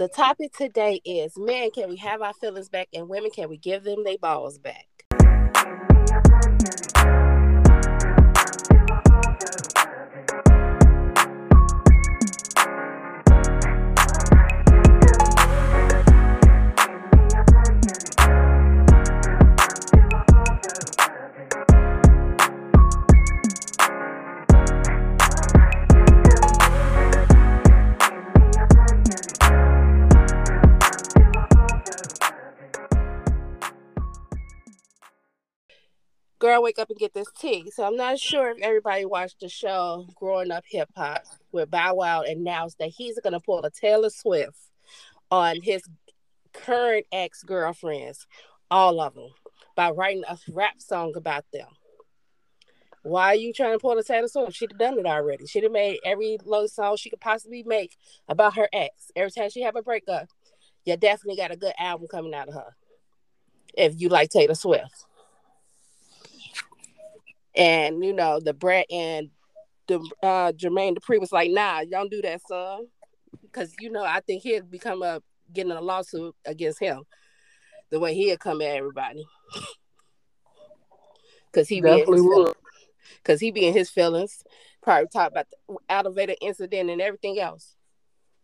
[0.00, 2.88] The topic today is men, can we have our feelings back?
[2.94, 4.88] And women, can we give them their balls back?
[36.50, 37.70] Girl wake up and get this tea.
[37.70, 41.22] So I'm not sure if everybody watched the show Growing Up Hip Hop,
[41.52, 44.58] where Bow Wow announced that he's gonna pull a Taylor Swift
[45.30, 45.82] on his
[46.52, 48.26] current ex girlfriends,
[48.68, 49.28] all of them,
[49.76, 51.68] by writing a rap song about them.
[53.02, 54.54] Why are you trying to pull a Taylor Swift?
[54.54, 55.46] She'd have done it already.
[55.46, 57.96] She'd have made every low song she could possibly make
[58.28, 59.12] about her ex.
[59.14, 60.28] Every time she have a breakup,
[60.84, 62.74] you definitely got a good album coming out of her.
[63.74, 65.06] If you like Taylor Swift.
[67.60, 69.28] And you know, the Brett and
[69.86, 72.86] the uh Jermaine Dupri was like, nah, y'all don't do that, son.
[73.52, 77.02] Cause you know, I think he'd become a getting a lawsuit against him.
[77.90, 79.26] The way he'd come at everybody.
[81.52, 82.54] Cause he definitely would.
[83.24, 84.42] Cause he be in his feelings.
[84.82, 87.74] Probably talk about the elevator incident and everything else.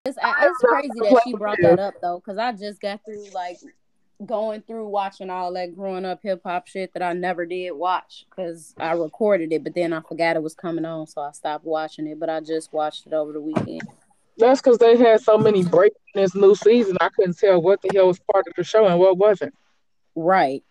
[0.05, 3.56] It's, it's crazy that she brought that up though, because I just got through like
[4.25, 8.27] going through watching all that growing up hip hop shit that I never did watch
[8.31, 11.64] because I recorded it, but then I forgot it was coming on, so I stopped
[11.64, 12.19] watching it.
[12.19, 13.83] But I just watched it over the weekend.
[14.39, 16.97] That's because they had so many breaks in this new season.
[17.00, 19.55] I couldn't tell what the hell was part of the show and what wasn't.
[20.14, 20.62] Right.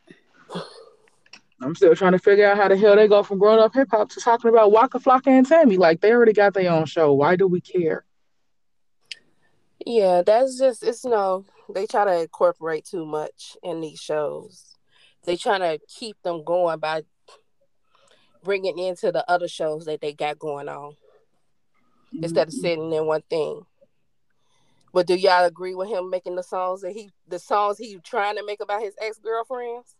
[1.61, 3.87] I'm still trying to figure out how the hell they go from growing up hip
[3.89, 5.77] hop to talking about Waka Flocka and Tammy.
[5.77, 7.13] Like they already got their own show.
[7.13, 8.05] Why do we care?
[9.85, 14.75] Yeah, that's just it's no they try to incorporate too much in these shows.
[15.25, 17.03] They try to keep them going by
[18.43, 22.23] bringing into the other shows that they got going on mm-hmm.
[22.23, 23.65] instead of sitting in one thing.
[24.93, 28.37] But do y'all agree with him making the songs that he the songs he trying
[28.37, 29.95] to make about his ex girlfriends?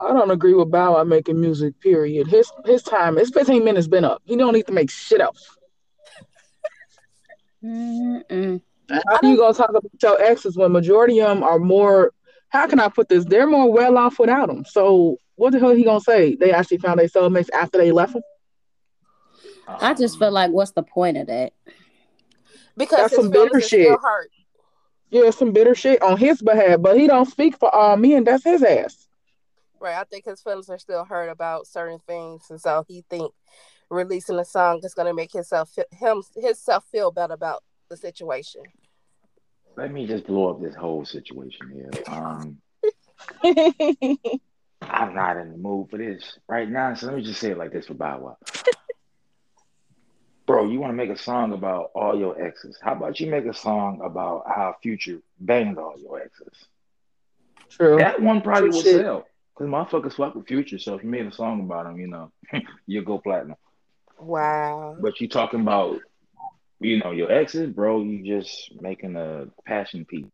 [0.00, 1.78] I don't agree with Bow Wow making music.
[1.80, 2.26] Period.
[2.26, 4.22] His his time, his fifteen minutes been up.
[4.24, 5.56] He don't need to make shit else.
[7.62, 8.60] Mm-mm.
[8.90, 12.12] How are you gonna talk about your exes when majority of them are more?
[12.48, 13.24] How can I put this?
[13.24, 14.64] They're more well off without them.
[14.64, 16.34] So what the hell he gonna say?
[16.34, 18.22] They actually found their soulmates after they left him.
[19.68, 21.52] I just feel like, what's the point of that?
[22.76, 23.96] Because that's some bitter shit.
[25.10, 28.24] Yeah, some bitter shit on his behalf, but he don't speak for all men.
[28.24, 29.08] That's his ass.
[29.80, 29.96] Right.
[29.96, 33.32] I think his feelings are still hurt about certain things, and so he think
[33.90, 38.62] releasing a song is going to make himself him himself feel better about the situation
[39.76, 41.90] let me just blow up this whole situation here.
[42.06, 42.58] Um,
[44.82, 46.94] I'm not in the mood for this right now.
[46.94, 48.36] So let me just say it like this for Bow Wow.
[50.46, 52.76] Bro, you want to make a song about all your exes.
[52.82, 56.66] How about you make a song about how Future banged all your exes?
[57.68, 57.98] True.
[57.98, 59.26] That one probably will sell.
[59.54, 60.78] Because motherfuckers fuck with Future.
[60.78, 62.32] So if you made a song about him, you know,
[62.86, 63.56] you'll go platinum.
[64.18, 64.96] Wow.
[65.00, 66.00] But you talking about
[66.80, 70.26] you know, your exes, bro, you just making a passion piece.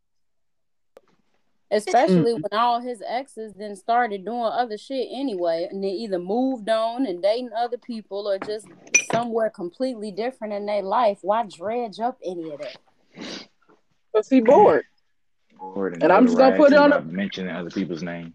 [1.69, 2.41] Especially mm.
[2.41, 7.05] when all his exes then started doing other shit anyway, and they either moved on
[7.05, 8.67] and dating other people or just
[9.11, 11.19] somewhere completely different in their life.
[11.21, 13.47] Why dredge up any of that?
[14.15, 14.85] Cause he bored.
[15.59, 17.01] Bored and, and I'm just gonna put it on a...
[17.01, 18.33] mentioning other people's name.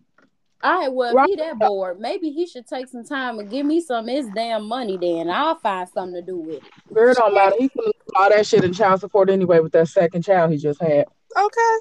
[0.65, 1.29] All right, well, right.
[1.29, 4.15] if he that bored, maybe he should take some time and give me some of
[4.15, 4.97] his damn money.
[4.97, 6.63] Then I'll find something to do with it.
[6.95, 7.57] Girl, don't matter.
[7.59, 7.83] He can
[8.15, 11.07] all that shit in child support anyway with that second child he just had.
[11.37, 11.77] Okay.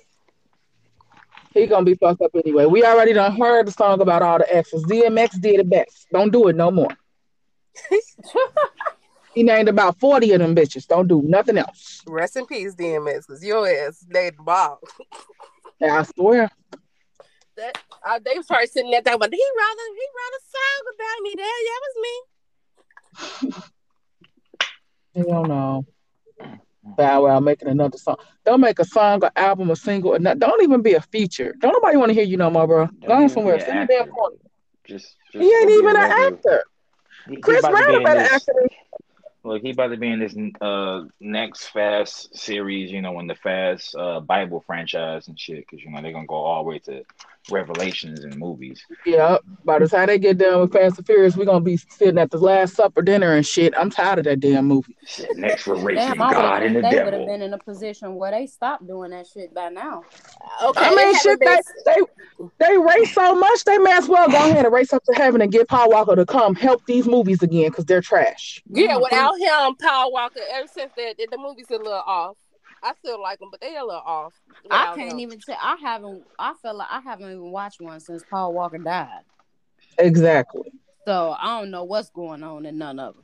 [1.54, 2.66] He gonna be fucked up anyway.
[2.66, 4.84] We already done heard the song about all the exes.
[4.86, 6.08] DMX did it best.
[6.12, 6.96] Don't do it no more.
[9.36, 10.88] he named about 40 of them bitches.
[10.88, 12.02] Don't do nothing else.
[12.08, 14.80] Rest in peace, DMX, because your ass named the ball.
[15.82, 16.50] I swear.
[17.62, 21.22] That uh, they was probably sitting there thinking, but he rather he rather song about
[21.22, 21.34] me.
[21.38, 21.96] There, that was
[23.54, 23.72] me.
[25.30, 25.86] Hell no.
[26.84, 28.16] Bow Wow making another song.
[28.46, 30.40] Don't make a song, an album, a single, or not.
[30.40, 31.54] Don't even be a feature.
[31.60, 32.90] Don't nobody want to hear you no more, bro.
[33.06, 33.60] Go on somewhere.
[33.60, 34.08] Send damn
[34.84, 36.64] Just, just, he ain't even an actor.
[37.30, 38.70] He, Chris Brown better actor.
[39.44, 43.36] Look, he about to be in this uh next Fast series, you know, in the
[43.36, 46.80] Fast uh Bible franchise and shit, because you know they're gonna go all the way
[46.80, 47.04] to
[47.50, 48.86] revelations in movies.
[49.06, 52.18] Yeah, by the time they get done with Fast and Furious, we're gonna be sitting
[52.18, 53.74] at the Last Supper dinner and shit.
[53.78, 54.96] I'm tired of that damn movie.
[55.34, 56.98] Next for racing God and the they devil.
[56.98, 60.04] They would have been in a position where they stopped doing that shit by now.
[60.64, 62.02] Okay, I mean, shit, they, they
[62.60, 65.42] they race so much, they may as well go ahead and race up to heaven
[65.42, 68.62] and get Paul Walker to come help these movies again because they're trash.
[68.70, 69.04] Yeah, mm-hmm.
[69.04, 72.38] without him, Paul Walker, ever since that, the movie's a little off.
[72.84, 74.34] I still like them, but they a little off.
[74.70, 75.20] I can't him.
[75.20, 76.24] even say I haven't.
[76.40, 79.24] I feel like I haven't even watched one since Paul Walker died.
[79.98, 80.72] Exactly.
[81.06, 83.24] So I don't know what's going on in none of them.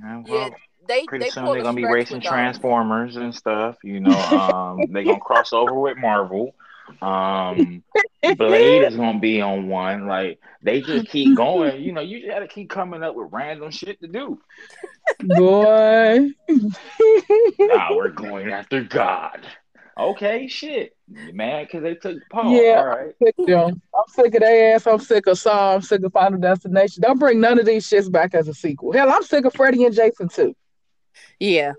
[0.00, 0.54] Yeah, well, yeah
[0.88, 3.76] they pretty they soon they're gonna be racing Transformers and stuff.
[3.84, 6.54] You know, um, they're gonna cross over with Marvel.
[7.02, 7.82] Um,
[8.36, 10.06] Blade is gonna be on one.
[10.06, 11.82] Like they just keep going.
[11.82, 14.40] You know, you just gotta keep coming up with random shit to do.
[15.20, 19.46] Boy, now we're going after God.
[19.98, 22.52] Okay, shit, You mad because they took Paul.
[22.52, 23.14] Yeah, All right.
[23.20, 24.86] I'm sick, I'm sick of their ass.
[24.86, 25.74] I'm sick of Saw.
[25.74, 27.02] I'm sick of Final Destination.
[27.02, 28.92] Don't bring none of these shits back as a sequel.
[28.92, 30.54] Hell, I'm sick of Freddy and Jason too.
[31.40, 31.72] Yeah,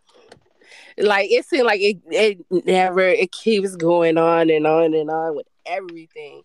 [0.99, 5.35] like it seemed like it, it never it keeps going on and on and on
[5.35, 6.43] with everything.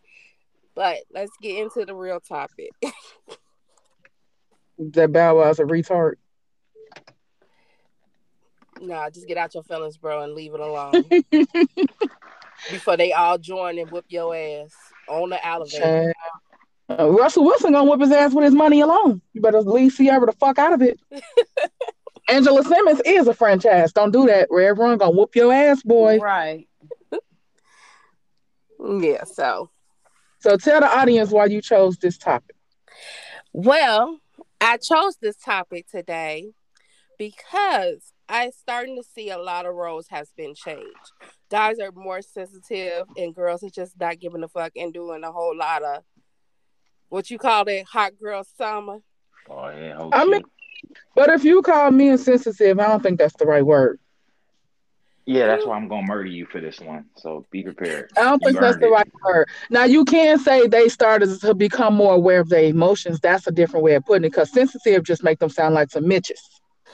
[0.74, 2.70] But let's get into the real topic.
[4.78, 6.14] that Bow Wow's a retard.
[8.80, 11.04] Nah, just get out your feelings, bro, and leave it alone.
[12.70, 14.72] Before they all join and whip your ass
[15.08, 16.12] on the elevator.
[16.88, 19.22] Uh, Russell Wilson gonna whip his ass with his money alone.
[19.32, 21.00] You better leave Ciara the fuck out of it.
[22.28, 23.92] Angela Simmons is a franchise.
[23.92, 24.50] Don't do that.
[24.50, 26.18] Where everyone gonna whoop your ass, boy.
[26.18, 26.66] Right.
[28.80, 29.24] yeah.
[29.24, 29.70] So.
[30.40, 32.56] So tell the audience why you chose this topic.
[33.52, 34.18] Well,
[34.60, 36.52] I chose this topic today
[37.18, 41.12] because I starting to see a lot of roles has been changed.
[41.50, 45.32] Guys are more sensitive, and girls are just not giving a fuck and doing a
[45.32, 46.02] whole lot of
[47.08, 48.98] what you call it, hot girl summer.
[49.48, 50.18] Oh yeah, okay.
[50.18, 50.42] I mean,
[51.14, 53.98] but if you call me insensitive, I don't think that's the right word.
[55.26, 57.06] Yeah, that's why I'm gonna murder you for this one.
[57.16, 58.10] So be prepared.
[58.16, 59.48] I don't think that's the right word.
[59.70, 63.20] Now you can say they started to become more aware of their emotions.
[63.20, 66.04] That's a different way of putting it because sensitive just make them sound like some
[66.04, 66.40] bitches.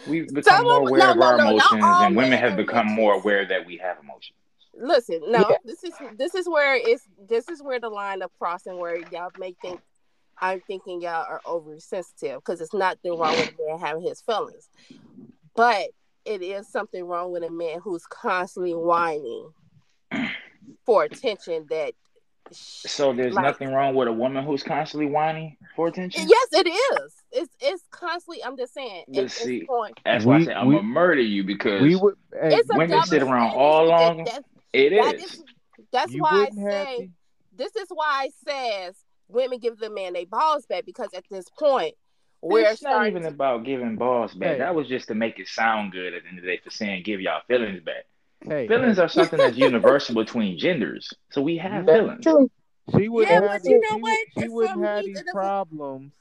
[0.06, 2.86] We've become some more aware no, of no, our no, emotions, and women have become
[2.86, 4.36] more aware that we have emotions.
[4.74, 5.56] Listen, no, yeah.
[5.64, 9.30] this is this is where it's this is where the line of crossing where y'all
[9.38, 9.80] may think
[10.40, 14.20] I'm thinking y'all are oversensitive because it's not the wrong with a man having his
[14.20, 14.68] feelings,
[15.54, 15.88] but
[16.24, 19.50] it is something wrong with a man who's constantly whining
[20.86, 21.92] for attention that
[22.52, 26.26] so there's like, nothing wrong with a woman who's constantly whining for attention.
[26.28, 27.12] Yes, it is.
[27.30, 28.42] It's it's constantly.
[28.42, 29.04] I'm just saying.
[29.16, 32.16] At see, point, that's why I say I'm we, gonna murder you because we would,
[32.32, 34.24] hey, women sit around all long.
[34.24, 35.24] That, it that is.
[35.24, 35.44] is.
[35.92, 37.10] That's you why I say.
[37.56, 38.96] This is why I says
[39.32, 41.94] women give the man their balls back because at this point
[42.42, 43.28] we're it's not even to...
[43.28, 44.52] about giving balls back.
[44.52, 44.58] Hey.
[44.58, 46.70] That was just to make it sound good at the end of the day for
[46.70, 48.06] saying give y'all feelings back.
[48.42, 49.02] Hey, feelings hey.
[49.02, 52.24] are something that's universal between genders, so we have feelings.
[52.96, 54.18] She would yeah, have, you know what?
[54.34, 56.12] She, she wouldn't have these problems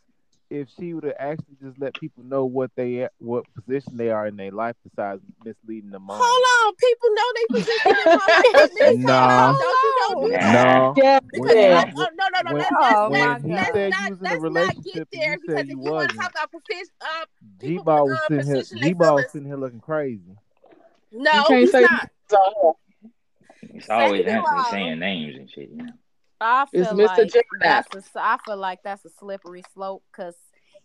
[0.50, 4.28] if she would have actually just let people know what they what position they are
[4.28, 6.20] in their life besides misleading them on.
[6.22, 9.24] Hold on, people know they position in life.
[9.54, 11.92] no, don't you know No, yeah, because yeah.
[11.96, 12.54] no, no, no, no.
[12.54, 16.10] When, let's, oh, let's, let's, let's not, let's not get there because if you want
[16.10, 17.26] to talk about position, uh,
[17.62, 18.64] G-Ball was uh, sitting here.
[18.64, 20.36] G-Ball was sitting here looking crazy.
[21.12, 22.10] No, he's not.
[23.72, 24.26] He's always
[24.72, 25.70] saying names and shit.
[25.70, 25.94] You know?
[26.42, 30.36] I feel it's like that's a, I feel like that's a slippery slope because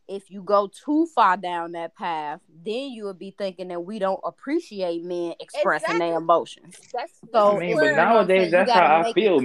[0.08, 3.98] if you go too far down that path, then you would be thinking that we
[3.98, 5.98] don't appreciate men expressing exactly.
[6.10, 6.76] their emotions.
[6.92, 9.40] That's, so I mean, but nowadays that's how I feel.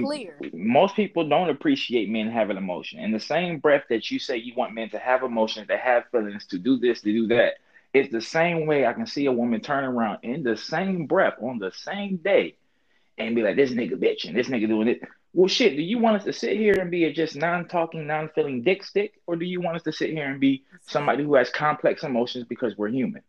[0.52, 2.98] Most people don't appreciate men having emotion.
[2.98, 6.04] In the same breath that you say you want men to have emotions, to have
[6.10, 7.54] feelings, to do this, to do that,
[7.94, 11.34] it's the same way I can see a woman turn around in the same breath
[11.40, 12.56] on the same day
[13.16, 15.00] and be like, "This nigga bitching, this nigga doing it."
[15.32, 18.62] Well, shit, do you want us to sit here and be a just non-talking, non-feeling
[18.62, 21.50] dick stick, or do you want us to sit here and be somebody who has
[21.50, 23.22] complex emotions because we're human?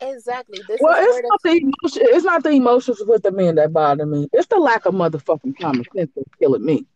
[0.00, 0.60] Exactly.
[0.66, 4.06] This well, it's not the, emotion, it's not the emotions with the men that bother
[4.06, 4.28] me.
[4.32, 6.86] It's the lack of motherfucking common sense that's killing me.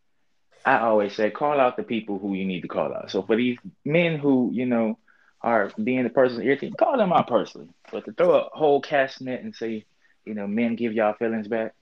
[0.65, 3.11] I always say, call out the people who you need to call out.
[3.11, 4.99] So for these men who, you know,
[5.43, 7.69] are being the person irritating, call them out personally.
[7.93, 9.85] But to throw a whole cast net and say,
[10.25, 11.75] you know, men give y'all feelings back,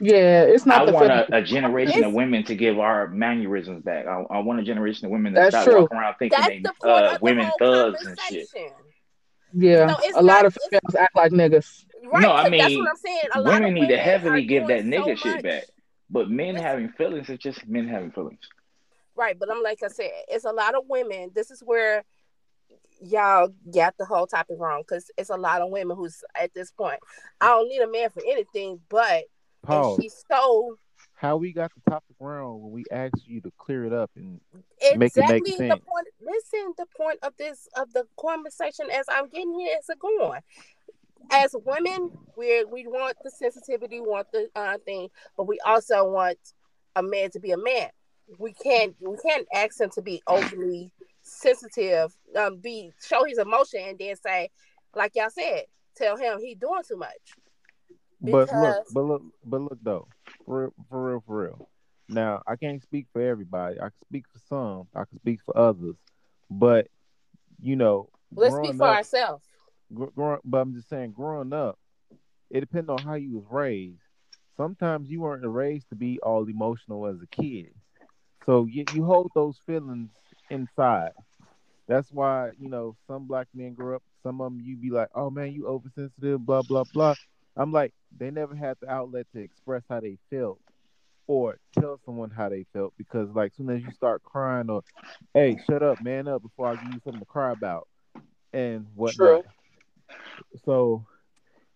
[0.00, 0.88] yeah, it's not.
[0.88, 4.06] I want a, a, generation it's, of women to give our mannerisms back.
[4.06, 5.82] I, I want a generation of women that stop true.
[5.82, 8.48] walking around thinking they the uh, women thugs and shit.
[9.54, 11.84] Yeah, so a lot of females act like niggas.
[12.04, 12.84] Right, no, I mean,
[13.36, 15.64] women need to heavily give that nigga so shit back.
[16.10, 18.40] But men having feelings is just men having feelings.
[19.14, 21.30] Right, but I'm like I said, it's a lot of women.
[21.34, 22.02] This is where
[23.00, 26.70] y'all got the whole topic wrong because it's a lot of women who's at this
[26.70, 26.98] point.
[27.40, 29.24] I don't need a man for anything, but
[29.62, 30.76] Paul, she's so.
[31.14, 34.40] How we got the topic wrong when we asked you to clear it up and
[34.80, 35.58] exactly make it make sense.
[35.58, 39.88] The point, listen, the point of this of the conversation as I'm getting here is
[39.88, 40.40] a going.
[41.30, 46.38] As women, we we want the sensitivity, want the uh, thing, but we also want
[46.96, 47.90] a man to be a man.
[48.38, 50.90] We can't we can't ask him to be overly
[51.22, 54.50] sensitive, um, be show his emotion, and then say,
[54.96, 55.66] like y'all said,
[55.96, 57.36] tell him he doing too much.
[58.22, 58.48] Because...
[58.50, 60.08] But look, but look, but look though,
[60.44, 61.68] for real, for real, for real.
[62.08, 63.76] Now I can't speak for everybody.
[63.76, 64.88] I can speak for some.
[64.94, 65.96] I can speak for others.
[66.50, 66.88] But
[67.60, 69.44] you know, let's speak for up, ourselves.
[69.92, 71.78] Gr- but I'm just saying, growing up,
[72.50, 74.02] it depends on how you was raised.
[74.56, 77.72] Sometimes you weren't raised to be all emotional as a kid,
[78.44, 80.10] so you, you hold those feelings
[80.50, 81.12] inside.
[81.88, 84.02] That's why you know some black men grow up.
[84.22, 87.14] Some of them you be like, "Oh man, you oversensitive," blah blah blah.
[87.56, 90.58] I'm like, they never had the outlet to express how they felt
[91.26, 94.82] or tell someone how they felt because, like, as soon as you start crying or,
[95.34, 97.88] "Hey, shut up, man up," before I give you something to cry about,
[98.52, 99.42] and whatnot.
[99.42, 99.44] True.
[100.64, 101.06] So,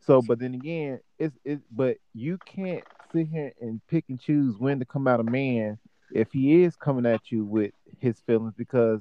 [0.01, 1.61] so, but then again, it's it.
[1.71, 5.79] But you can't sit here and pick and choose when to come out a man
[6.13, 9.01] if he is coming at you with his feelings because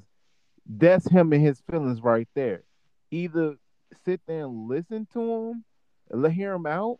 [0.66, 2.62] that's him and his feelings right there.
[3.10, 3.56] Either
[4.04, 5.64] sit there and listen to him
[6.10, 6.98] let hear him out.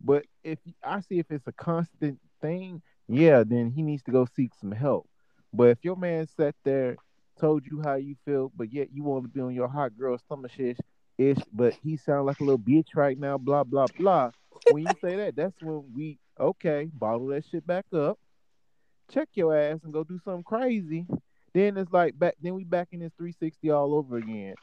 [0.00, 4.26] But if I see if it's a constant thing, yeah, then he needs to go
[4.36, 5.08] seek some help.
[5.52, 6.96] But if your man sat there,
[7.40, 10.18] told you how you feel, but yet you want to be on your hot girl
[10.18, 10.78] stomach ish,
[11.18, 14.30] ish, but he sound like a little bitch right now, blah blah blah.
[14.70, 18.18] When you say that, that's when we okay, bottle that shit back up
[19.12, 21.06] check your ass and go do something crazy,
[21.54, 22.34] then it's like back.
[22.40, 24.54] Then we back in this 360 all over again.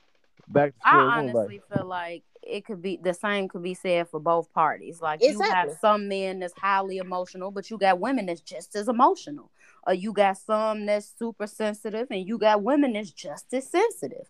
[0.48, 1.78] Back to I honestly like.
[1.78, 5.02] feel like it could be the same could be said for both parties.
[5.02, 5.46] Like exactly.
[5.46, 9.50] you have some men that's highly emotional, but you got women that's just as emotional.
[9.86, 14.28] Or you got some that's super sensitive, and you got women that's just as sensitive.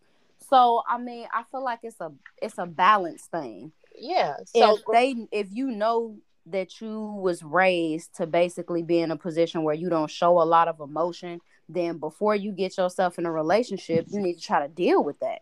[0.50, 3.72] So I mean, I feel like it's a it's a balance thing.
[3.95, 4.38] Yeah.
[4.45, 9.17] So if they if you know that you was raised to basically be in a
[9.17, 13.25] position where you don't show a lot of emotion, then before you get yourself in
[13.25, 15.39] a relationship, you need to try to deal with that.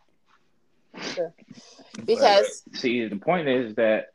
[2.05, 4.13] Because see, the point is that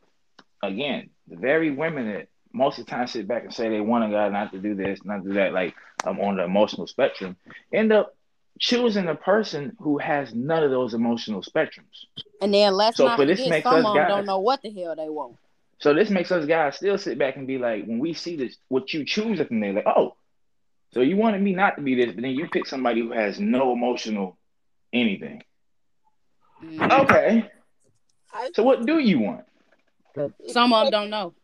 [0.63, 4.05] again, the very women that most of the time sit back and say they want
[4.05, 6.45] a guy not to do this, not to do that, like I'm um, on the
[6.45, 7.37] emotional spectrum,
[7.73, 8.17] end up
[8.59, 12.07] choosing a person who has none of those emotional spectrums.
[12.41, 15.09] And then let's so not forget, some of them don't know what the hell they
[15.09, 15.37] want.
[15.79, 18.57] So this makes us guys still sit back and be like, when we see this,
[18.69, 20.17] what you choose at the end, like, oh,
[20.93, 23.39] so you wanted me not to be this, but then you pick somebody who has
[23.39, 24.39] no emotional
[24.93, 25.43] anything.
[26.65, 27.51] Okay.
[28.55, 29.45] So what do you want?
[30.49, 31.35] Some of them don't know.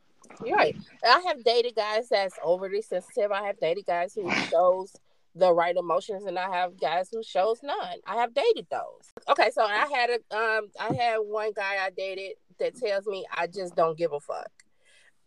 [0.45, 0.77] You're right.
[1.05, 3.31] I have dated guys that's overly sensitive.
[3.31, 4.97] I have dated guys who shows
[5.35, 7.99] the right emotions, and I have guys who shows none.
[8.07, 9.13] I have dated those.
[9.29, 13.27] Okay, so I had a um, I had one guy I dated that tells me
[13.35, 14.51] I just don't give a fuck.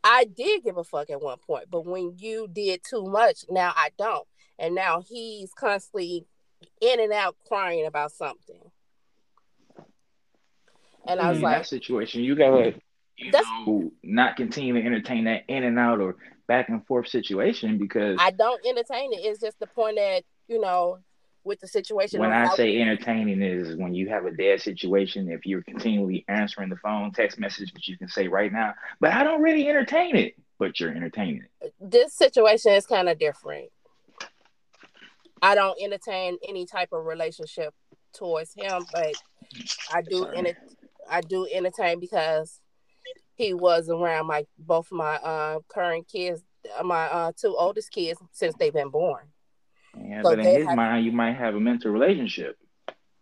[0.04, 3.74] I did give a fuck at one point, but when you did too much, now
[3.76, 4.28] I don't.
[4.60, 6.26] And now he's constantly
[6.80, 8.72] in and out crying about something.
[11.08, 12.76] And I was like, that situation, you gotta
[13.18, 17.78] you know, not continue to entertain that in and out or back and forth situation
[17.78, 19.18] because I don't entertain it.
[19.18, 21.00] It's just the point that you know
[21.44, 22.20] with the situation.
[22.20, 26.70] When I say entertaining is when you have a dead situation, if you're continually answering
[26.70, 30.16] the phone, text message, which you can say right now, but I don't really entertain
[30.16, 31.74] it, but you're entertaining it.
[31.80, 33.70] This situation is kind of different.
[35.42, 37.74] I don't entertain any type of relationship
[38.14, 39.14] towards him, but
[39.94, 40.58] I do enter-
[41.10, 42.60] I do entertain because
[43.36, 46.42] he was around my both my uh, current kids,
[46.84, 49.26] my uh, two oldest kids since they've been born.
[50.02, 52.58] Yeah, so but in his have, mind, you might have a mental relationship.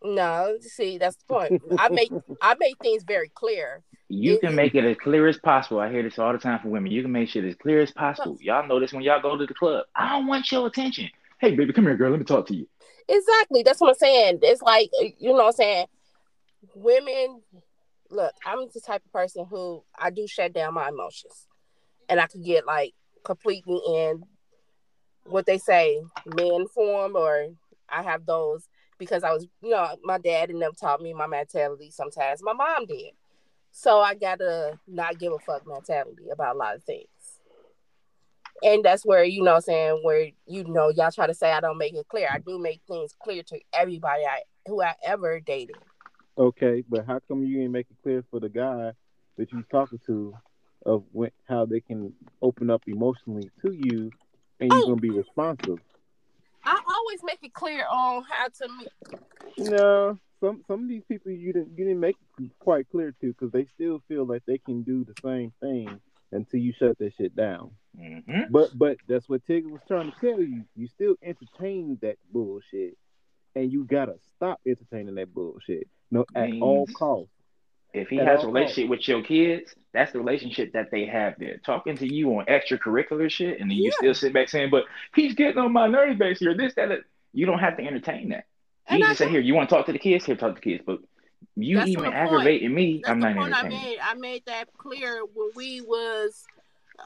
[0.03, 1.61] No, see, that's the point.
[1.77, 2.11] I make
[2.41, 3.83] I make things very clear.
[4.09, 5.79] You it, can make it as clear as possible.
[5.79, 6.91] I hear this all the time from women.
[6.91, 8.37] You can make shit as clear as possible.
[8.41, 9.85] Y'all know this when y'all go to the club.
[9.95, 11.09] I don't want your attention.
[11.39, 12.11] Hey, baby, come here, girl.
[12.11, 12.67] Let me talk to you.
[13.07, 13.63] Exactly.
[13.63, 14.39] That's what I'm saying.
[14.41, 15.85] It's like you know what I'm saying.
[16.75, 17.41] Women,
[18.13, 21.48] look, I'm the type of person who I do shut down my emotions,
[22.10, 22.93] and I could get like
[23.25, 24.24] completely in
[25.25, 27.48] what they say man form or
[27.89, 28.67] I have those
[29.00, 32.41] because I was, you know, my dad and them taught me my mentality sometimes.
[32.43, 33.13] My mom did.
[33.72, 37.08] So I gotta not give a fuck mentality about a lot of things.
[38.63, 41.77] and that's where you know saying where you know y'all try to say I don't
[41.77, 42.29] make it clear.
[42.34, 45.77] I do make things clear to everybody I who I ever dated.
[46.37, 48.91] Okay, but how come you ain't make it clear for the guy
[49.37, 50.33] that you talking to
[50.85, 54.11] of when, how they can open up emotionally to you
[54.59, 54.87] and you're oh.
[54.87, 55.79] gonna be responsive?
[56.65, 59.69] I always make it clear on how to meet.
[59.69, 63.27] No, some some of these people you didn't you didn't make it quite clear to
[63.27, 65.99] because they still feel like they can do the same thing
[66.31, 67.71] until you shut that shit down.
[67.99, 68.51] Mm-hmm.
[68.51, 70.63] But but that's what Tigger was trying to tell you.
[70.75, 72.97] You still entertain that bullshit,
[73.55, 75.88] and you gotta stop entertaining that bullshit.
[76.12, 77.29] No, at Means all costs.
[77.93, 78.89] If he at has a relationship costs.
[78.89, 81.60] with your kids, that's the relationship that they have there.
[81.63, 85.36] Talking to you on extracurricular shit, and then you still sit back saying, "But he's
[85.36, 87.03] getting on my nerves, basically, or this, that."
[87.36, 88.45] You don't have to entertain that.
[88.91, 90.25] You just say, "Here, you want to talk to the kids?
[90.25, 91.00] Here, talk to the kids." But
[91.55, 93.01] you That's even aggravating me.
[93.03, 93.79] That's I'm not entertaining.
[93.79, 93.98] I made.
[94.01, 96.45] I made that clear when we was.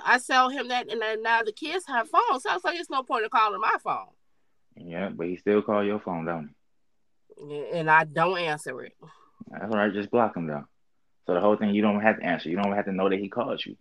[0.06, 2.44] I sell him that, and then now the kids have phones.
[2.44, 4.08] So I was like, "It's no point in calling my phone."
[4.80, 6.50] Yeah, but he still call your phone, don't
[7.50, 7.70] he?
[7.74, 8.94] And I don't answer it.
[9.50, 9.94] That's all right.
[9.94, 10.66] Just block him though.
[11.26, 12.50] So the whole thing, you don't have to answer.
[12.50, 13.76] You don't have to know that he called you.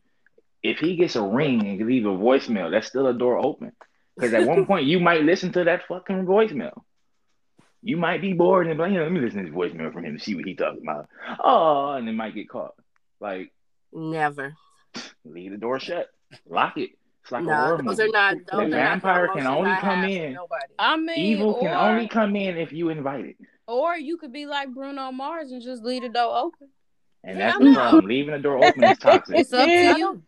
[0.62, 3.72] If he gets a ring and leave a voicemail, that's still a door open.
[4.16, 6.82] Because at one point, you might listen to that fucking voicemail.
[7.82, 10.18] You might be bored and be like, let me listen to this voicemail from him
[10.18, 11.08] to see what he talking about.
[11.42, 12.74] Oh, and it might get caught.
[13.20, 13.52] Like
[13.92, 14.54] never.
[15.24, 16.08] Leave the door shut.
[16.48, 16.90] Lock it.
[17.26, 18.02] It's like no, a horror those movie.
[18.02, 20.38] Are not, those the vampire can only come in.
[20.78, 23.36] I mean, evil or, can only come in if you invite it.
[23.66, 26.68] Or you could be like Bruno Mars and just leave the door open.
[27.24, 28.06] And that's the problem.
[28.06, 29.38] Leaving the door open is toxic.
[29.38, 30.22] It's up to you.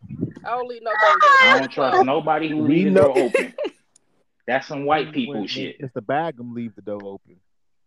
[0.45, 1.21] I don't leave no door.
[1.43, 3.55] I don't trust nobody who leaves the door open.
[4.49, 5.77] That's some white people shit.
[5.79, 7.37] It's the bag them leave the door open.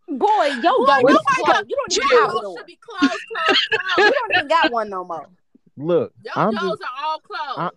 [0.07, 2.55] Boy, yo, Boy, you don't even have one.
[2.55, 3.61] Should be closed, closed, closed.
[3.97, 5.27] you don't even got one no more.
[5.75, 7.59] Look, your I'm doors just, are all closed.
[7.59, 7.71] I'm,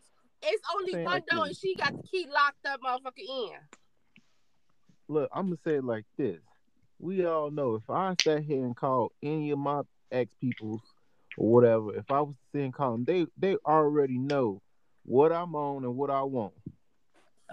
[0.46, 3.50] it's only one door, and she got the key locked up, motherfucker in.
[5.08, 6.40] Look, I'm gonna say it like this:
[6.98, 10.80] We all know if I sat here and called any of my ex peoples
[11.36, 14.62] or whatever, if I was to sit and call them, they they already know
[15.04, 16.54] what I'm on and what I want.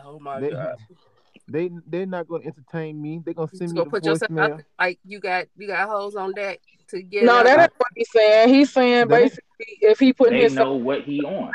[0.04, 0.76] Oh my they, god!
[1.52, 3.22] They they're not gonna entertain me.
[3.24, 4.54] They're gonna send me the put voicemail.
[4.54, 7.24] Out, like you got you got hoes on deck to get.
[7.24, 8.50] No, that ain't what he's saying.
[8.50, 9.46] He's saying they, basically
[9.82, 11.52] if he put his know what he on.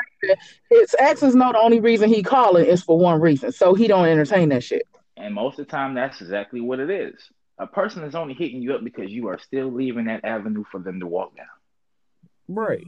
[0.69, 4.07] His exes not the only reason he calling is for one reason, so he don't
[4.07, 4.87] entertain that shit.
[5.15, 7.15] And most of the time, that's exactly what it is.
[7.59, 10.79] A person is only hitting you up because you are still leaving that avenue for
[10.79, 11.47] them to walk down.
[12.47, 12.85] Right.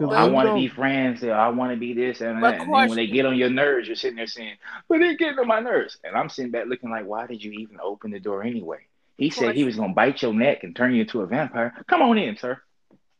[0.00, 1.22] I want to be friends.
[1.22, 2.60] I want to be this and that.
[2.60, 4.56] And then when they get on your nerves, you're sitting there saying,
[4.88, 7.52] "But they getting on my nerves." And I'm sitting back looking like, "Why did you
[7.52, 10.94] even open the door anyway?" He said he was gonna bite your neck and turn
[10.94, 11.72] you into a vampire.
[11.86, 12.60] Come on in, sir.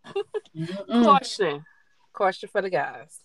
[0.88, 1.64] Question,
[2.12, 3.20] question for the guys.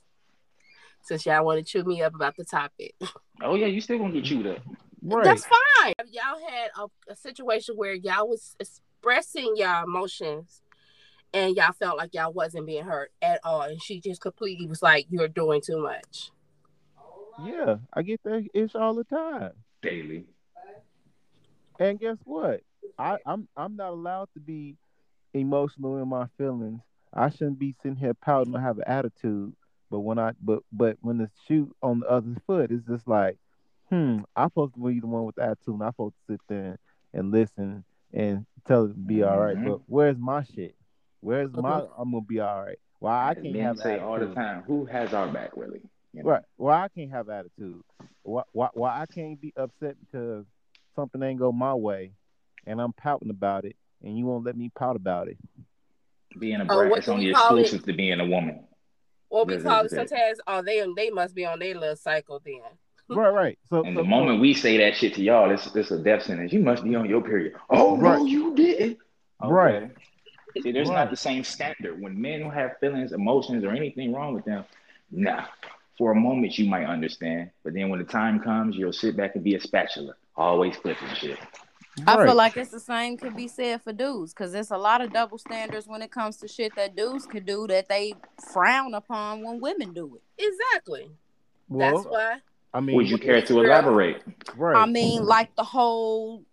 [1.02, 2.96] Since y'all want to chew me up about the topic.
[3.42, 4.60] Oh yeah, you still gonna get chewed up.
[5.02, 5.24] Right.
[5.24, 5.94] That's fine.
[6.10, 10.62] Y'all had a, a situation where y'all was expressing y'all emotions
[11.34, 14.82] and y'all felt like y'all wasn't being hurt at all and she just completely was
[14.82, 16.32] like you're doing too much.
[17.46, 19.54] Yeah i get that it's all the time.
[19.82, 20.26] Daily.
[21.80, 22.62] And guess what?
[22.98, 24.76] I i'm i'm not allowed to be
[25.34, 26.82] emotional in my feelings.
[27.14, 29.54] I shouldn't be sitting here pouting or have an attitude
[29.90, 33.38] but when i but but when the shoe on the other foot it's just like
[33.90, 35.74] hmm i'm supposed to be the one with the attitude.
[35.76, 36.78] And i'm supposed to sit there
[37.14, 39.56] and listen and tell it to be all right.
[39.56, 39.70] mm-hmm.
[39.70, 40.76] but where's my shit
[41.22, 41.84] Where's my?
[41.98, 42.80] I'm gonna be all right.
[43.00, 44.08] Why I can't have say attitude.
[44.08, 45.82] all the time, who has our back really?
[46.14, 46.30] You know?
[46.30, 46.44] Right.
[46.58, 47.82] Why I can't have attitude?
[48.24, 50.46] Why, why why I can't be upset because
[50.96, 52.12] something ain't go my way,
[52.66, 55.38] and I'm pouting about it, and you won't let me pout about it.
[56.38, 57.86] Being a oh, brat is only exclusive it?
[57.86, 58.66] to being a woman.
[59.30, 60.40] Well, we call it sometimes.
[60.48, 62.62] Oh, they they must be on their little cycle then.
[63.10, 63.60] right, right.
[63.70, 66.24] So, and so, the moment we say that shit to y'all, it's, it's a death
[66.24, 66.54] sentence.
[66.54, 67.54] You must be on your period.
[67.70, 68.20] Oh right.
[68.20, 68.98] no, you didn't.
[69.42, 69.52] Okay.
[69.52, 69.92] Right.
[70.62, 70.96] See, there's right.
[70.96, 72.02] not the same standard.
[72.02, 74.66] When men have feelings, emotions, or anything wrong with them,
[75.12, 75.46] nah.
[75.98, 79.36] For a moment, you might understand, but then when the time comes, you'll sit back
[79.36, 81.38] and be a spatula, always flipping shit.
[82.08, 82.28] I right.
[82.28, 85.12] feel like it's the same could be said for dudes because there's a lot of
[85.12, 88.14] double standards when it comes to shit that dudes could do that they
[88.54, 90.22] frown upon when women do it.
[90.42, 91.12] Exactly.
[91.68, 92.38] Well, That's why.
[92.74, 94.22] I mean, would you care to elaborate?
[94.56, 94.82] Right.
[94.82, 96.44] I mean, like the whole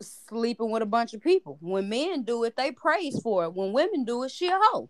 [0.00, 1.58] sleeping with a bunch of people.
[1.60, 3.54] When men do it, they praise for it.
[3.54, 4.88] When women do it, she a hoe.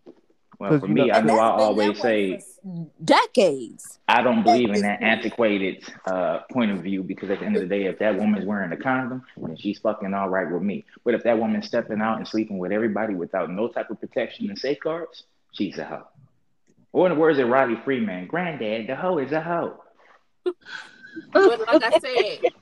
[0.58, 2.40] Well, for me, I know I always say
[3.04, 3.98] decades.
[4.08, 7.62] I don't believe in that antiquated uh, point of view because at the end of
[7.62, 10.84] the day, if that woman's wearing a condom, then she's fucking all right with me.
[11.04, 14.48] But if that woman's stepping out and sleeping with everybody without no type of protection
[14.48, 16.06] and safeguards, she's a hoe.
[16.92, 19.80] Or in the words of Riley Freeman, Granddad, the hoe is a hoe.
[21.32, 22.52] But like I said,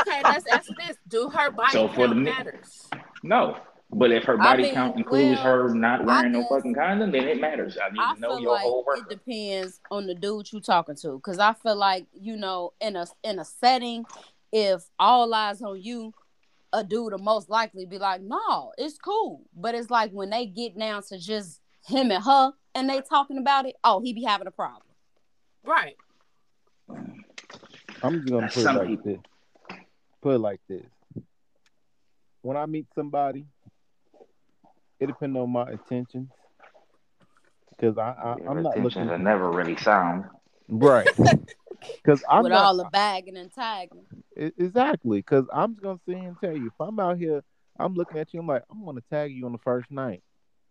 [0.00, 2.88] okay, let's ask this: Do her body so count the, matters?
[3.22, 3.58] No,
[3.92, 7.10] but if her body I mean, count includes well, her not wearing no fucking condom,
[7.10, 7.76] then it matters.
[7.76, 10.96] I need I to know your like whole It depends on the dude you're talking
[10.96, 14.04] to, because I feel like you know, in a in a setting,
[14.52, 16.12] if all eyes on you,
[16.72, 20.46] a dude will most likely be like, "No, it's cool." But it's like when they
[20.46, 24.22] get down to just him and her, and they talking about it, oh, he be
[24.22, 24.82] having a problem.
[25.64, 25.96] Right.
[28.02, 29.18] I'm just gonna put it like this.
[30.22, 30.86] Put it like this.
[32.42, 33.46] When I meet somebody,
[34.98, 36.28] it depends on my intentions.
[37.70, 39.08] Because I, I am not looking.
[39.08, 40.24] Are never really sound.
[40.68, 41.08] Right.
[42.02, 44.04] Because I'm with not, all the bagging and tagging.
[44.36, 45.18] Exactly.
[45.18, 47.42] Because I'm just gonna sit and tell you, if I'm out here,
[47.78, 48.40] I'm looking at you.
[48.40, 50.22] I'm like, I'm gonna tag you on the first night.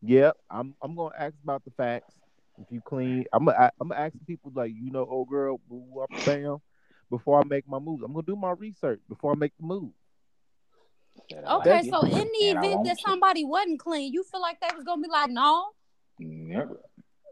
[0.02, 0.38] Yep.
[0.50, 2.14] I'm I'm gonna ask about the facts.
[2.60, 5.60] If you clean, I'm gonna I'm gonna people like, you know, old girl,
[6.26, 6.58] bam,
[7.10, 8.04] before I make my moves.
[8.04, 9.92] I'm gonna do my research before I make the move.
[11.32, 15.02] Okay, so in the event that somebody wasn't clean, you feel like they was gonna
[15.02, 15.70] be like, no.
[16.18, 16.80] Never.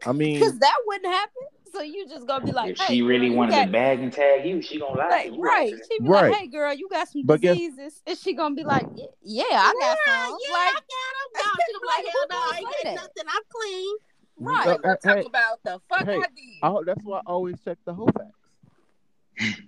[0.06, 1.42] I mean, because that wouldn't happen.
[1.72, 3.64] So you just gonna be like, if hey, she really girl, wanted got...
[3.66, 5.08] to bag and tag you, she gonna lie.
[5.08, 5.74] Like, right?
[5.90, 6.30] She be right.
[6.30, 8.02] like, hey girl, you got some but diseases, guess...
[8.06, 8.86] and she gonna be like,
[9.22, 10.38] yeah, I got some.
[10.46, 10.88] Yeah, like, I got them.
[11.34, 13.24] No, she gonna be like, hell no, I ain't got nothing.
[13.28, 13.96] I'm clean.
[14.40, 14.64] Right.
[14.64, 16.58] So, uh, talk hey, about the fuck hey, I did.
[16.62, 19.60] I, that's why I always check the whole facts.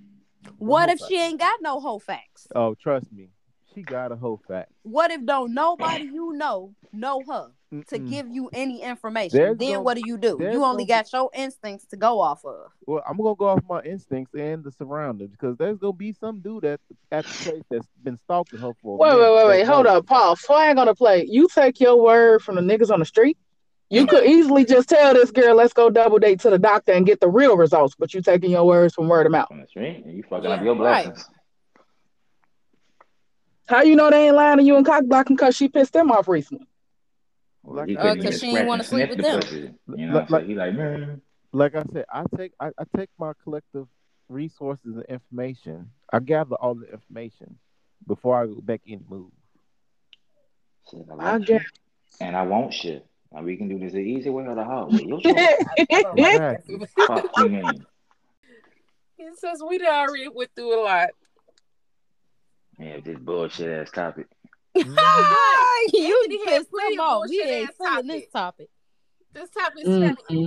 [0.60, 2.46] What if she ain't got no whole facts?
[2.54, 3.28] Oh, trust me,
[3.74, 4.70] she got a whole fact.
[4.82, 7.86] What if don't nobody you know know her Mm-mm.
[7.86, 9.38] to give you any information?
[9.38, 10.38] There's then no, what do you do?
[10.40, 12.72] You only no, got your instincts to go off of.
[12.86, 16.40] Well, I'm gonna go off my instincts and the surroundings because there's gonna be some
[16.40, 18.98] dude at at the place that's been stalking her for.
[18.98, 20.36] Wait, wait, wait, wait, hold up, Paul.
[20.36, 21.26] Flag on the play.
[21.28, 23.38] You take your word from the niggas on the street.
[23.90, 27.04] You could easily just tell this girl, let's go double date to the doctor and
[27.04, 29.48] get the real results, but you taking your words from word of mouth.
[29.50, 30.04] That's right.
[30.06, 31.16] You fucking yeah, up your blessings.
[31.16, 31.36] Right.
[33.66, 36.12] How you know they ain't lying to you and cock blocking because she pissed them
[36.12, 36.66] off recently?
[37.62, 39.76] Well, because uh, she didn't want to sleep with them.
[39.96, 41.20] You know, like, he like, man.
[41.52, 43.86] Like I said, I take I, I take my collective
[44.28, 45.90] resources and information.
[46.12, 47.58] I gather all the information
[48.06, 49.32] before I go back any move.
[50.90, 51.60] Shit, I, like I
[52.20, 53.06] And I won't shit.
[53.32, 55.04] Now we can do this the easy way or the hard way.
[55.04, 56.90] Your choice.
[57.06, 57.86] Fuck you mean.
[59.36, 61.10] Since we already went through a lot,
[62.78, 64.26] yeah, this bullshit ass topic.
[64.74, 64.84] you
[66.46, 67.28] pissed him off.
[67.28, 68.70] We ain't feeling this topic.
[69.32, 70.46] This topic is mm-hmm.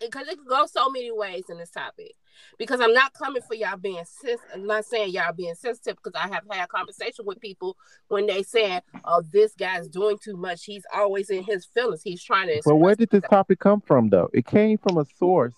[0.00, 2.16] because it could go so many ways in this topic.
[2.58, 4.44] Because I'm not coming for y'all being sensitive.
[4.54, 7.76] I'm not saying y'all being sensitive because I have had conversation with people
[8.08, 10.64] when they said, "Oh, this guy's doing too much.
[10.64, 12.02] He's always in his feelings.
[12.02, 14.30] He's trying to." But where did this topic come from, though?
[14.32, 15.54] It came from a source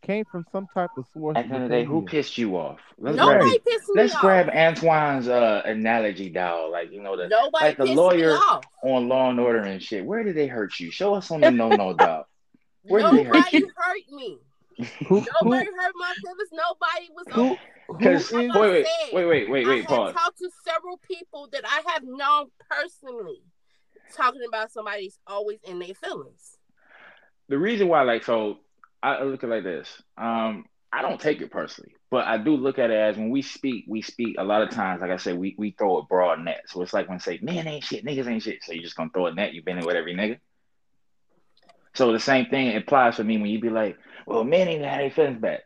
[0.00, 1.36] came from some type of source.
[1.36, 2.78] At the end of the day, who pissed you off?
[2.98, 4.20] Let's Nobody grab, pissed me Let's off.
[4.20, 6.70] grab Antoine's uh, analogy, doll.
[6.70, 8.38] Like you know, the Nobody like the lawyer
[8.82, 10.04] on Law and Order and shit.
[10.04, 10.90] Where did they hurt you?
[10.90, 12.24] Show us on the no no dog.
[12.82, 13.70] Where Nobody did they hurt, you?
[13.76, 14.38] hurt me.
[15.06, 16.50] Who, Nobody who, hurt my feelings.
[16.52, 17.26] Nobody was.
[17.32, 17.56] Who,
[17.98, 20.14] because wait, wait, wait, wait, wait, wait, pause.
[20.14, 23.42] Talked to several people that I have known personally,
[24.14, 26.56] talking about somebody's always in their feelings.
[27.48, 28.58] The reason why, like, so
[29.02, 29.88] I look at it like this.
[30.16, 33.42] Um, I don't take it personally, but I do look at it as when we
[33.42, 36.40] speak, we speak a lot of times, like I said, we, we throw a broad
[36.40, 36.62] net.
[36.66, 38.62] So it's like when say, man ain't shit, niggas ain't shit.
[38.62, 40.38] So you're just gonna throw a net, you've been in with every nigga.
[41.94, 45.00] So the same thing applies for me when you be like, well, men ain't had
[45.00, 45.60] their feelings back.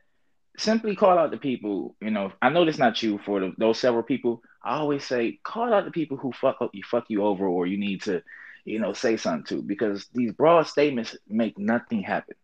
[0.57, 3.79] Simply call out the people, you know, I know that's not you for the, those
[3.79, 4.43] several people.
[4.63, 7.67] I always say, call out the people who fuck up you, fuck you over, or
[7.67, 8.23] you need to,
[8.65, 12.37] you know, say something to, because these broad statements make nothing happen.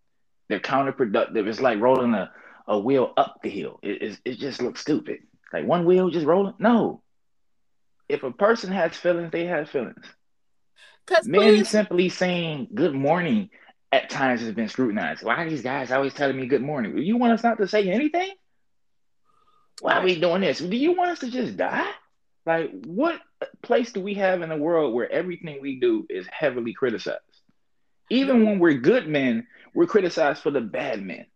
[0.49, 1.47] They're counterproductive.
[1.47, 2.33] It's like rolling a,
[2.66, 3.79] a wheel up the hill.
[3.83, 5.21] It, it, it just looks stupid.
[5.53, 6.55] Like one wheel just rolling.
[6.59, 7.03] No.
[8.09, 10.05] If a person has feelings, they have feelings.
[11.25, 11.69] Men please.
[11.69, 13.51] simply saying good morning
[13.92, 15.22] at times has been scrutinized.
[15.22, 16.96] Why are these guys always telling me good morning?
[16.98, 18.31] You want us not to say anything?
[19.81, 20.59] Why are we doing this?
[20.59, 21.90] Do you want us to just die?
[22.46, 23.20] Like, what
[23.62, 27.20] place do we have in the world where everything we do is heavily criticized?
[28.11, 31.26] Even when we're good men, we're criticized for the bad men.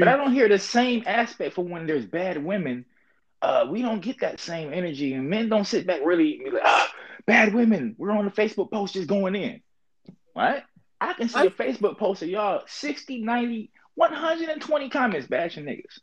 [0.00, 2.84] But I don't hear the same aspect for when there's bad women.
[3.40, 6.62] Uh, we don't get that same energy, and men don't sit back really be like,
[6.64, 6.92] ah,
[7.26, 7.94] bad women.
[7.96, 9.62] We're on the Facebook post just going in.
[10.36, 10.62] Right?
[11.00, 16.00] I can see a Facebook post of y'all 60, 90, 120 comments bashing niggas.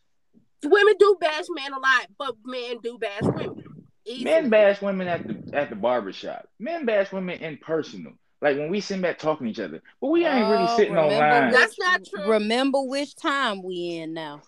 [0.64, 3.64] Women do bash men a lot, but men do bash women.
[4.06, 4.24] Easily.
[4.24, 6.48] Men bash women at the at the barbershop.
[6.60, 8.14] Men bash women in personal.
[8.42, 10.98] Like when we sit back talking to each other, but we ain't really oh, sitting
[10.98, 11.52] online.
[11.52, 12.32] That's not true.
[12.32, 14.42] Remember which time we in now.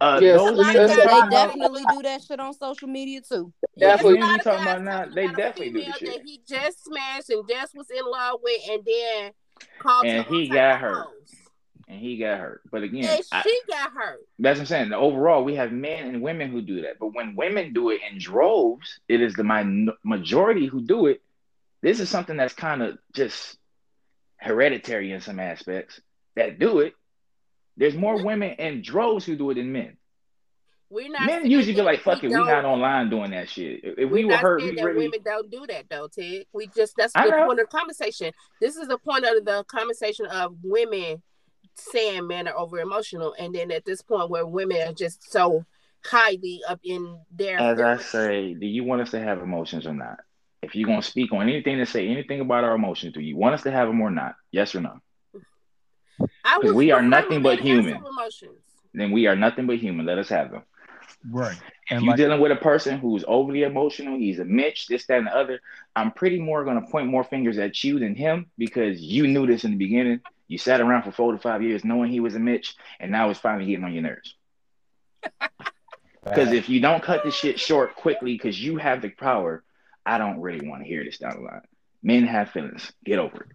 [0.00, 3.52] Uh, yes, those men, they definitely do that shit on social media too.
[3.76, 5.06] That's what you talking about now?
[5.14, 6.14] They definitely do that shit.
[6.14, 9.32] That he just smashed and just was in love with, and then
[9.78, 11.06] called and he got hurt.
[11.88, 12.62] And he got hurt.
[12.70, 14.20] But again, and she I, got hurt.
[14.38, 14.92] That's what I'm saying.
[14.92, 16.98] Overall, we have men and women who do that.
[17.00, 21.20] But when women do it in droves, it is the min- majority who do it.
[21.82, 23.56] This is something that's kind of just
[24.36, 26.00] hereditary in some aspects
[26.36, 26.94] that do it
[27.80, 29.96] there's more women in droves who do it than men.
[30.90, 34.10] We're not men usually be like, "Fuck it, we're not online doing that shit." If
[34.10, 35.06] we were hurt, we that really...
[35.06, 36.46] women don't do that though, Ted.
[36.52, 38.32] We just that's the point of the conversation.
[38.60, 41.22] This is the point of the conversation of women
[41.76, 45.64] saying men are over emotional, and then at this point where women are just so
[46.04, 47.60] highly up in their.
[47.60, 48.00] As feelings.
[48.00, 50.18] I say, do you want us to have emotions or not?
[50.60, 53.54] If you're gonna speak on anything to say anything about our emotions, do you want
[53.54, 54.34] us to have them or not?
[54.50, 54.98] Yes or no?
[56.18, 58.02] Because we are nothing but human.
[58.92, 60.04] Then we are nothing but human.
[60.04, 60.64] Let us have them.
[61.28, 61.58] Right.
[61.90, 65.06] And if you're like, dealing with a person who's overly emotional, he's a Mitch, this,
[65.06, 65.60] that, and the other,
[65.94, 69.46] I'm pretty more going to point more fingers at you than him because you knew
[69.46, 70.20] this in the beginning.
[70.48, 73.30] You sat around for four to five years knowing he was a Mitch, and now
[73.30, 74.34] it's finally getting on your nerves.
[76.24, 79.62] Because if you don't cut this shit short quickly because you have the power,
[80.04, 81.62] I don't really want to hear this down the line.
[82.02, 82.92] Men have feelings.
[83.04, 83.48] Get over it.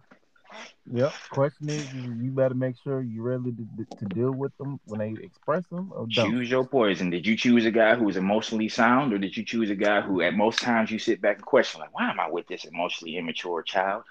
[0.92, 1.12] Yep.
[1.30, 5.20] Question is, you better make sure you're ready to, to deal with them when they
[5.20, 5.90] express them.
[5.92, 6.30] Or don't.
[6.30, 7.10] Choose your poison.
[7.10, 10.00] Did you choose a guy who was emotionally sound, or did you choose a guy
[10.00, 12.64] who, at most times, you sit back and question, like, why am I with this
[12.64, 14.04] emotionally immature child?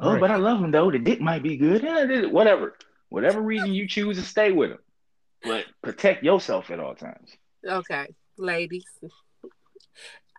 [0.00, 0.20] Oh, right.
[0.20, 0.90] but I love him though.
[0.90, 1.82] The dick might be good.
[1.84, 2.76] Yeah, whatever.
[3.10, 4.78] Whatever reason you choose to stay with him,
[5.44, 7.30] but protect yourself at all times.
[7.64, 8.86] Okay, ladies.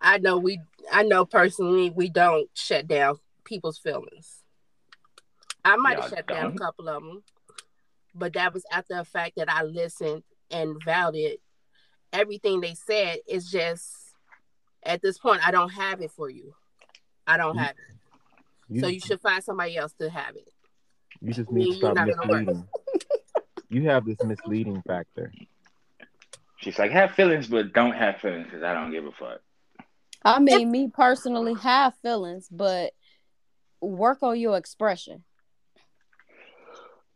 [0.01, 0.59] I know we.
[0.91, 4.43] I know personally we don't shut down people's feelings
[5.65, 7.23] I might have shut down a couple of them,
[8.13, 11.37] but that was after the fact that I listened and valued
[12.13, 13.19] everything they said.
[13.27, 13.95] It's just
[14.83, 16.53] at this point, I don't have it for you.
[17.25, 17.95] I don't have it.
[18.69, 20.47] You, so you should find somebody else to have it.
[21.21, 22.67] You just need to stop misleading.
[23.69, 25.31] you have this misleading factor.
[26.57, 29.41] She's like, have feelings, but don't have feelings because I don't give a fuck.
[30.23, 32.93] I mean, me personally have feelings, but
[33.81, 35.23] work on your expression.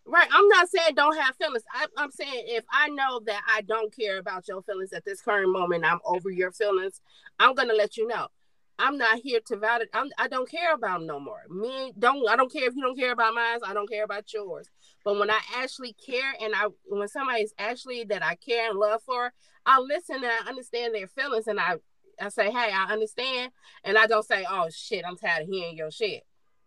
[0.10, 0.28] Right.
[0.32, 1.64] I'm not saying don't have feelings.
[1.72, 5.22] I, am saying if I know that I don't care about your feelings at this
[5.22, 7.00] current moment, I'm over your feelings.
[7.38, 8.28] I'm gonna let you know.
[8.80, 9.90] I'm not here to validate.
[9.94, 11.42] I'm, I don't care about them no more.
[11.50, 12.28] Me don't.
[12.28, 13.60] I don't care if you don't care about mine.
[13.64, 14.68] I don't care about yours.
[15.06, 19.04] But when I actually care, and I when somebody's actually that I care and love
[19.04, 19.32] for,
[19.66, 21.76] I listen and I understand their feelings, and I
[22.20, 23.52] I say, hey, I understand,
[23.84, 26.24] and I don't say, oh shit, I'm tired of hearing your shit.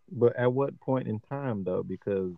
[0.09, 1.83] But at what point in time though?
[1.83, 2.31] Because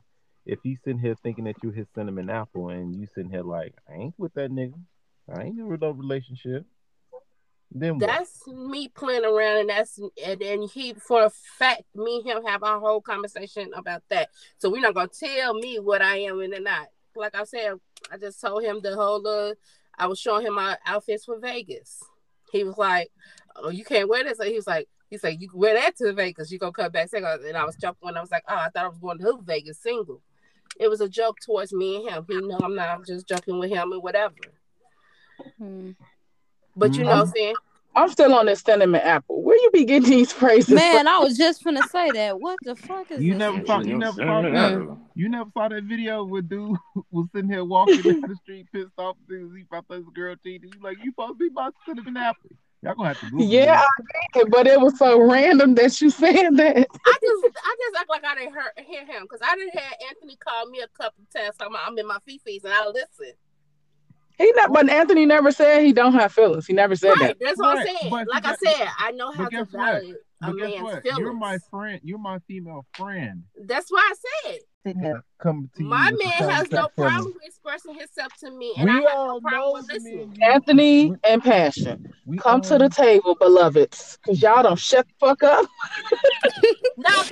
[0.46, 3.74] if he's sitting here thinking that you his cinnamon apple and you sitting here like,
[3.90, 4.80] I ain't with that nigga.
[5.34, 6.66] I ain't in no relationship.
[7.72, 8.56] Then that's what?
[8.56, 12.64] me playing around, and that's and then he for a fact, me and him have
[12.64, 14.30] our whole conversation about that.
[14.60, 16.88] So we're not gonna tell me what I am and not.
[17.16, 17.74] Like I said,
[18.12, 19.28] I just told him the whole.
[19.28, 19.56] Uh,
[19.98, 22.04] I was showing him my outfits for Vegas.
[22.52, 23.12] He was like,
[23.56, 25.98] "Oh, you can't wear this." So he was like, "He's like, you can wear that
[25.98, 26.52] to Vegas.
[26.52, 28.70] You gonna come back single." And I was jumping when I was like, "Oh, I
[28.70, 30.22] thought I was going to Vegas single."
[30.80, 32.26] It was a joke towards me and him.
[32.28, 34.36] He know I'm not just joking with him and whatever.
[35.62, 35.92] Mm-hmm.
[36.76, 37.56] But you know I'm, what I'm saying?
[37.96, 39.42] I'm still on this cinnamon apple.
[39.42, 40.76] Where you be getting these phrases?
[40.76, 41.08] Man, from?
[41.08, 42.40] I was just gonna say that.
[42.40, 43.40] What the fuck is you this?
[43.40, 46.78] never saw you never saw that you never saw that video where dude
[47.12, 50.74] was sitting here walking down the street pissed off because he thought this girl cheated.
[50.76, 52.50] You like you supposed to be my cinnamon apple.
[52.86, 56.12] Y'all gonna have to Google Yeah, I did, but it was so random that you
[56.12, 56.88] said that.
[57.06, 59.94] I just I just act like I didn't hear, hear him because I didn't have
[60.08, 63.34] Anthony call me a couple times talking about I'm in my fifis and I listen.
[64.38, 66.68] He not, but Anthony never said he don't have feelings.
[66.68, 67.38] He never said right, that.
[67.40, 67.88] That's what right.
[67.90, 68.12] I'm saying.
[68.12, 71.02] But like I said, I know how to value a man's what?
[71.02, 71.20] feelings.
[71.20, 72.00] You're my friend.
[72.04, 73.44] You're my female friend.
[73.64, 74.60] That's why I said
[75.40, 79.42] come to My man has no problem expressing himself to me, and we I all
[79.42, 80.38] no know listening.
[80.42, 85.44] Anthony and Passion, we come to the table, beloveds, because y'all don't shut the fuck
[85.44, 85.66] up.
[86.98, 87.24] no,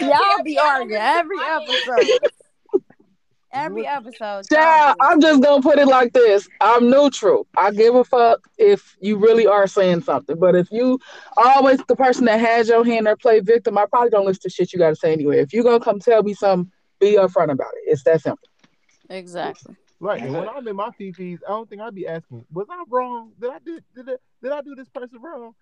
[0.00, 2.18] y'all be arguing every episode.
[3.54, 4.46] Every episode.
[4.50, 6.48] Yeah, I'm just gonna put it like this.
[6.62, 7.46] I'm neutral.
[7.54, 10.38] I give a fuck if you really are saying something.
[10.38, 10.98] But if you
[11.36, 14.48] always the person that has your hand or play victim, I probably don't listen to
[14.48, 15.40] shit you gotta say anyway.
[15.40, 17.90] If you're gonna come tell me something be upfront about it.
[17.90, 18.48] It's that simple.
[19.10, 19.76] Exactly.
[20.00, 20.22] Right.
[20.22, 23.32] And when I'm in my fifis, I don't think I'd be asking, was I wrong?
[23.40, 25.54] Did I did did I, did I do this person wrong?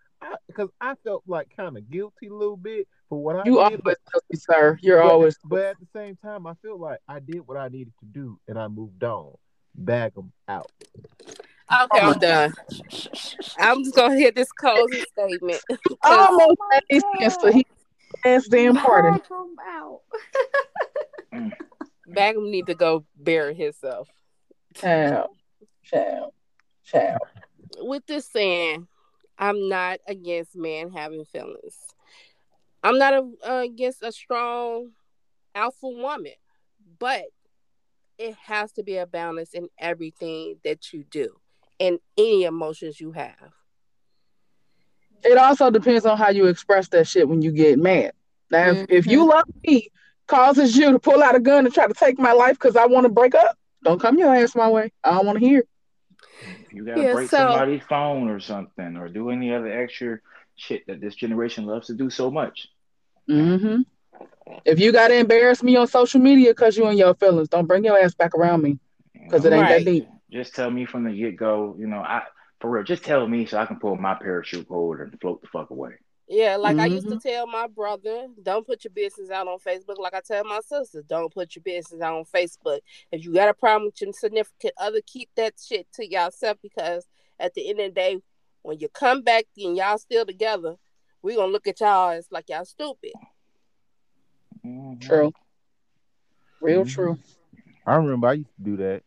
[0.47, 3.55] Because I, I, felt like kind of guilty a little bit for what I you
[3.55, 3.59] did.
[3.59, 4.79] always guilty, sir.
[4.83, 5.37] You're but, always.
[5.45, 8.39] But at the same time, I feel like I did what I needed to do
[8.47, 9.35] and I moved on.
[9.75, 10.71] bag them out.
[11.73, 12.53] Okay, I'm done.
[13.59, 15.61] I'm just gonna hit this closing statement.
[16.03, 16.59] Almost
[16.91, 17.65] against the
[18.25, 19.23] last damn party.
[21.33, 24.09] Bagum need to go bury himself.
[24.75, 25.29] Child,
[25.85, 26.33] child,
[26.85, 27.21] child.
[27.79, 28.89] With this saying,
[29.39, 31.77] I'm not against men having feelings.
[32.83, 34.91] I'm not a, uh, against a strong
[35.55, 36.33] alpha woman,
[36.99, 37.25] but
[38.19, 41.37] it has to be a balance in everything that you do
[41.79, 43.53] and any emotions you have.
[45.23, 48.13] It also depends on how you express that shit when you get mad.
[48.51, 48.85] Now, mm-hmm.
[48.85, 49.31] if, if you mm-hmm.
[49.31, 49.89] love me
[50.31, 52.87] causes you to pull out a gun and try to take my life because I
[52.87, 54.93] want to break up, don't come your ass my way.
[55.03, 55.65] I don't want to hear.
[56.65, 60.21] If you gotta yeah, break so, somebody's phone or something, or do any other extra
[60.55, 62.69] shit that this generation loves to do so much.
[63.29, 63.83] Mm-hmm.
[64.65, 67.85] If you gotta embarrass me on social media because you and your feelings, don't bring
[67.85, 68.79] your ass back around me
[69.13, 69.85] because it ain't right.
[69.85, 70.09] that deep.
[70.33, 71.75] Just tell me from the get go.
[71.79, 72.23] You know, I
[72.61, 72.85] for real.
[72.85, 75.95] Just tell me so I can pull my parachute cord and float the fuck away.
[76.33, 76.81] Yeah, like mm-hmm.
[76.81, 77.29] I used to mm-hmm.
[77.29, 79.99] tell my brother, don't put your business out on Facebook.
[79.99, 82.79] Like I tell my sister, don't put your business out on Facebook.
[83.11, 87.05] If you got a problem with your significant other, keep that shit to yourself because
[87.41, 88.19] at the end of the day,
[88.63, 90.77] when you come back and y'all still together,
[91.21, 93.13] we gonna look at y'all as like y'all stupid.
[94.65, 95.01] Mm-hmm.
[95.01, 95.33] True.
[96.61, 96.91] Real mm-hmm.
[96.91, 97.19] true.
[97.85, 99.03] I remember I used to do that.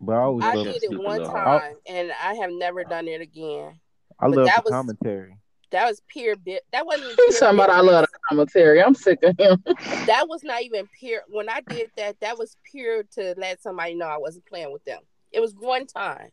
[0.00, 3.78] But I always I did it one time and I have never done it again.
[4.18, 5.36] I love that the was, commentary
[5.70, 6.64] that was pure bit.
[6.72, 7.18] That wasn't.
[7.26, 8.82] He's talking about I love the commentary.
[8.82, 9.62] I'm sick of him.
[10.06, 11.22] that was not even pure.
[11.28, 14.84] When I did that, that was pure to let somebody know I wasn't playing with
[14.84, 15.00] them.
[15.32, 16.30] It was one time.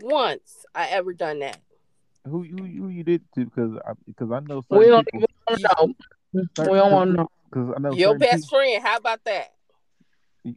[0.00, 1.58] Once I ever done that.
[2.28, 3.44] Who you who you did to?
[3.44, 5.94] Because I because I know we don't people, even know.
[6.58, 7.28] We don't want to know.
[7.48, 8.84] Because I know your best people, friend.
[8.84, 9.52] How about that?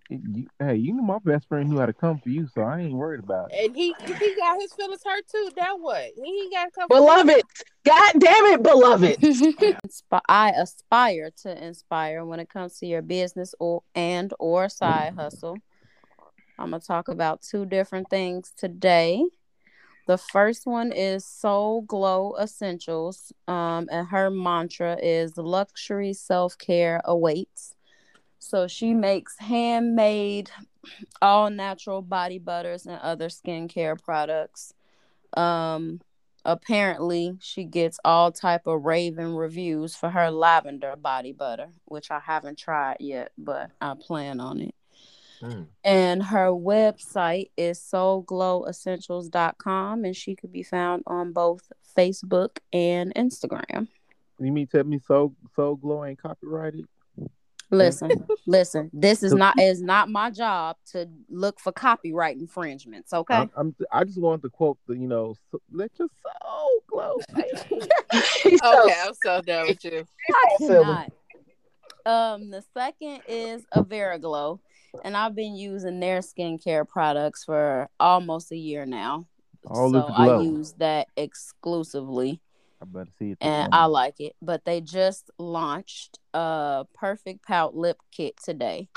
[0.09, 2.81] You, hey, you know my best friend knew how to come for you, so I
[2.81, 3.65] ain't worried about it.
[3.65, 5.49] And he he got his feelings hurt too.
[5.55, 6.87] That what he ain't got to come.
[6.89, 7.43] Beloved,
[7.85, 10.21] God damn it, beloved.
[10.29, 15.57] I aspire to inspire when it comes to your business or and or side hustle.
[16.57, 19.23] I'm gonna talk about two different things today.
[20.07, 27.01] The first one is Soul Glow Essentials, um, and her mantra is luxury self care
[27.05, 27.75] awaits.
[28.39, 30.49] So she makes handmade,
[31.21, 34.73] all natural body butters and other skincare products.
[35.35, 35.99] Um,
[36.45, 42.19] apparently she gets all type of raving reviews for her lavender body butter, which I
[42.19, 44.73] haven't tried yet, but I plan on it.
[45.41, 45.67] Mm.
[45.83, 53.87] And her website is soulglowessentials.com and she could be found on both Facebook and Instagram.
[54.39, 56.87] You mean tell me Soul Soul Glow ain't copyrighted?
[57.71, 58.89] Listen, listen.
[58.93, 63.13] This is not is not my job to look for copyright infringements.
[63.13, 63.35] Okay.
[63.35, 65.35] I'm, I'm i just want to quote the you know
[65.71, 67.17] let your soul glow.
[67.37, 67.87] okay,
[68.63, 70.05] I'm so done with you.
[70.31, 71.11] I cannot.
[72.05, 74.59] Um, the second is Averiglow,
[75.03, 79.27] and I've been using their skincare products for almost a year now.
[79.67, 82.41] All so I use that exclusively.
[82.81, 83.37] I better see it.
[83.41, 84.35] And I like it.
[84.41, 88.89] But they just launched a perfect pout lip kit today.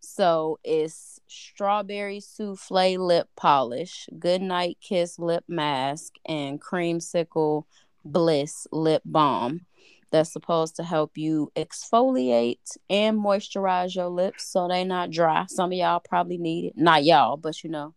[0.00, 7.64] So it's strawberry souffle lip polish, goodnight kiss lip mask, and creamsicle
[8.04, 9.66] bliss lip balm.
[10.10, 15.44] That's supposed to help you exfoliate and moisturize your lips so they're not dry.
[15.48, 16.72] Some of y'all probably need it.
[16.76, 17.94] Not y'all, but you know,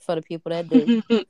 [0.00, 1.02] for the people that do.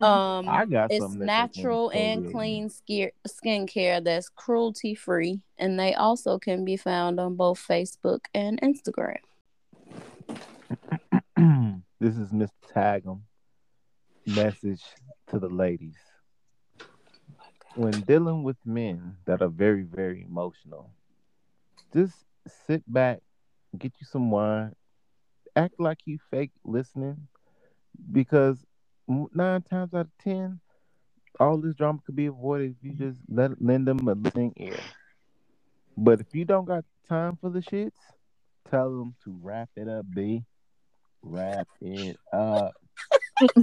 [0.00, 6.38] um, I got it's natural and clean skin skincare that's cruelty free, and they also
[6.38, 9.18] can be found on both Facebook and Instagram.
[12.00, 13.20] this is Miss Tagum.
[14.26, 14.82] Message
[15.28, 15.96] to the ladies.
[17.74, 20.90] When dealing with men that are very, very emotional,
[21.94, 22.14] just
[22.66, 23.20] sit back,
[23.76, 24.74] get you some wine,
[25.54, 27.28] act like you fake listening,
[28.12, 28.58] because
[29.08, 30.60] nine times out of ten,
[31.40, 33.08] all this drama could be avoided if you mm-hmm.
[33.08, 34.78] just let lend them a listening ear.
[35.96, 37.90] But if you don't got time for the shits,
[38.70, 40.44] tell them to wrap it up, B.
[41.22, 42.72] Wrap it up.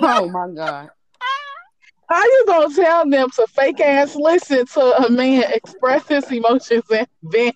[0.00, 0.90] oh my god.
[2.08, 6.84] How you gonna tell them to fake ass listen to a man express his emotions
[6.90, 7.52] and then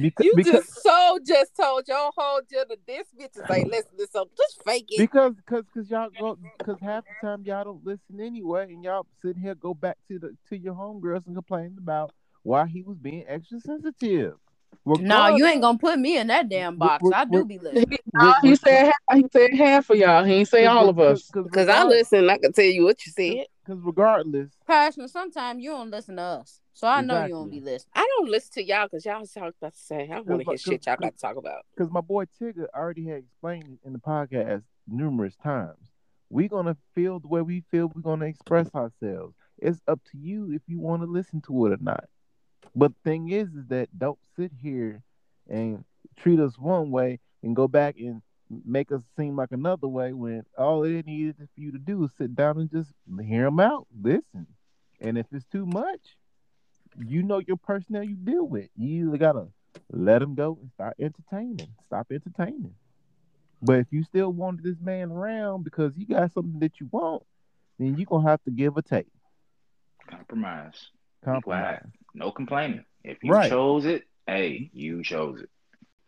[0.00, 3.96] because, you because, just so just told your whole dinner this bitch is like listen
[3.98, 4.36] to something.
[4.36, 4.98] Just fake it.
[4.98, 9.06] Because because because y'all go because half the time y'all don't listen anyway, and y'all
[9.22, 12.12] sitting here go back to the to your homegirls and complain about
[12.42, 14.34] why he was being extra sensitive.
[14.86, 17.04] no, you ain't gonna put me in that damn box.
[17.14, 17.86] I do be listening.
[17.90, 20.24] He, he said he said half of y'all.
[20.24, 21.30] He ain't say all of us.
[21.30, 23.46] Because I listen, I can tell you what you said.
[23.64, 25.06] Because regardless, passion.
[25.08, 27.92] Sometimes you don't listen to us, so I know you don't be listening.
[27.94, 30.10] I don't listen to y'all because y'all talk about the same.
[30.10, 31.66] I don't want to hear shit y'all got to talk about.
[31.76, 35.92] Because my boy Tigger already had explained in the podcast numerous times.
[36.30, 37.92] We're gonna feel the way we feel.
[37.94, 39.34] We're gonna express ourselves.
[39.58, 42.04] It's up to you if you want to listen to it or not.
[42.74, 45.02] But the thing is, is that don't sit here
[45.50, 45.84] and
[46.16, 48.22] treat us one way and go back and
[48.64, 52.10] make us seem like another way when all it needed for you to do is
[52.16, 52.90] sit down and just
[53.22, 54.46] hear them out, listen.
[54.98, 56.16] And if it's too much,
[56.98, 58.68] you know your personnel you deal with.
[58.76, 59.46] You either gotta
[59.90, 61.68] let them go and start entertaining.
[61.86, 62.74] Stop entertaining.
[63.62, 67.22] But if you still want this man around because you got something that you want,
[67.78, 69.08] then you're gonna have to give a take.
[70.08, 70.88] Compromise.
[71.24, 71.84] Compromise.
[72.14, 72.84] No complaining.
[73.04, 73.50] If you right.
[73.50, 75.50] chose it, hey, you chose it.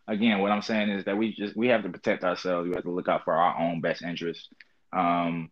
[0.08, 2.68] Again, what I'm saying is that we just we have to protect ourselves.
[2.68, 4.48] We have to look out for our own best interests.
[4.92, 5.50] Um,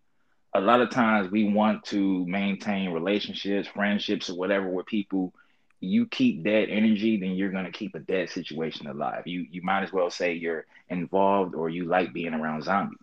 [0.54, 5.32] a lot of times we want to maintain relationships, friendships, or whatever with people.
[5.80, 9.26] You keep that energy, then you're gonna keep a dead situation alive.
[9.26, 12.98] You you might as well say you're involved or you like being around zombies.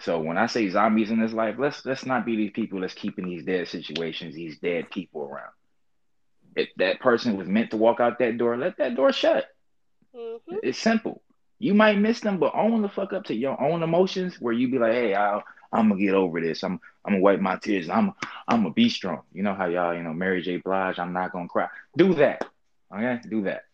[0.00, 2.94] So when I say zombies in this life, let's let's not be these people that's
[2.94, 5.52] keeping these dead situations, these dead people around.
[6.56, 9.46] If that person was meant to walk out that door, let that door shut.
[10.14, 10.56] Mm-hmm.
[10.62, 11.22] It's simple.
[11.58, 14.70] You might miss them, but own the fuck up to your own emotions where you
[14.70, 15.40] be like, hey, i
[15.72, 16.62] am gonna get over this.
[16.62, 17.88] I'm I'm gonna wipe my tears.
[17.88, 18.12] I'm
[18.48, 19.22] I'm gonna be strong.
[19.32, 20.58] You know how y'all, you know, Mary J.
[20.58, 21.68] Blige, I'm not gonna cry.
[21.96, 22.44] Do that.
[22.92, 23.64] Okay, do that.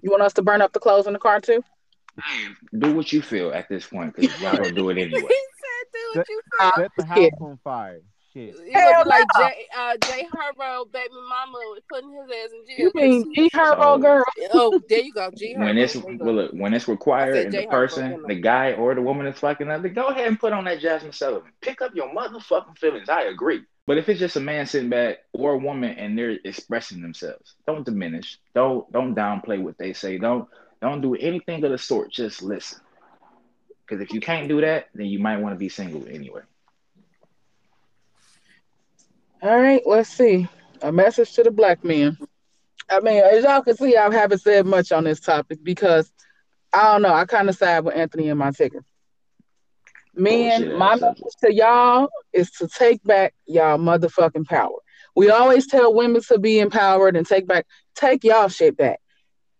[0.00, 1.62] You want us to burn up the clothes in the car too?
[2.76, 5.10] Do what you feel at this point, because y'all gonna do it anyway.
[5.10, 8.00] he said, "Do what you feel." Set the house on fire
[8.32, 8.54] shit.
[8.56, 12.76] You look like Jay, uh, Jay Herbo, baby mama, was putting his ass in jail.
[12.78, 14.24] You mean G Herbo, girl?
[14.54, 15.64] Oh, there you go, G Herbo.
[15.64, 19.26] When it's well, look, when it's required, and the person, the guy or the woman
[19.26, 21.52] is fucking up, go ahead and put on that Jazmine Sullivan.
[21.60, 23.08] Pick up your motherfucking feelings.
[23.08, 23.62] I agree.
[23.86, 27.54] But if it's just a man sitting back or a woman and they're expressing themselves,
[27.66, 28.38] don't diminish.
[28.54, 30.18] Don't don't downplay what they say.
[30.18, 30.48] Don't
[30.80, 32.12] don't do anything of the sort.
[32.12, 32.80] Just listen.
[33.84, 36.42] Because if you can't do that, then you might want to be single anyway.
[39.42, 40.46] All right, let's see.
[40.82, 42.16] A message to the black man.
[42.88, 46.12] I mean, as y'all can see, I haven't said much on this topic because
[46.72, 47.12] I don't know.
[47.12, 48.84] I kind of side with Anthony and my Tigger.
[50.14, 54.78] Men, my message to y'all is to take back y'all motherfucking power.
[55.16, 57.66] We always tell women to be empowered and take back,
[57.96, 59.00] take y'all shit back.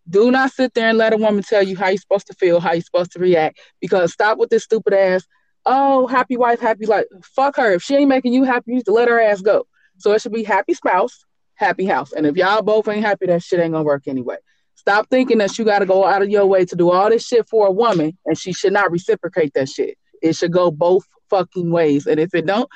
[0.09, 2.61] Do not sit there and let a woman tell you how you're supposed to feel,
[2.61, 5.27] how you're supposed to react, because stop with this stupid ass,
[5.67, 7.07] oh, happy wife, happy life.
[7.23, 7.73] Fuck her.
[7.73, 9.67] If she ain't making you happy, you need to let her ass go.
[10.03, 11.25] So it should be happy spouse,
[11.55, 12.13] happy house.
[12.13, 14.37] And if y'all both ain't happy, that shit ain't gonna work anyway.
[14.75, 17.49] Stop thinking that you gotta go out of your way to do all this shit
[17.49, 19.97] for a woman and she should not reciprocate that shit.
[20.21, 22.07] It should go both fucking ways.
[22.09, 22.69] And if it don't,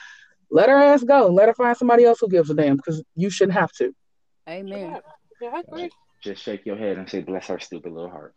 [0.50, 1.26] let her ass go.
[1.26, 3.92] Let her find somebody else who gives a damn because you shouldn't have to.
[4.48, 4.98] Amen.
[5.40, 5.90] Yeah, I agree.
[6.22, 8.34] Just shake your head and say, bless her stupid little heart.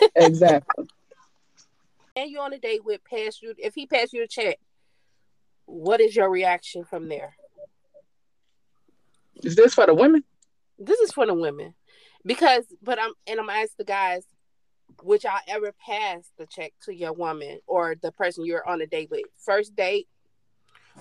[0.16, 0.86] exactly.
[2.16, 4.58] And you on a date with pass you if he pass you a check,
[5.66, 7.36] what is your reaction from there?
[9.44, 10.24] Is this for the women?
[10.78, 11.74] This is for the women.
[12.24, 14.24] Because but I'm and I'm ask the guys,
[15.02, 18.86] would y'all ever pass the check to your woman or the person you're on a
[18.86, 19.24] date with?
[19.44, 20.08] First date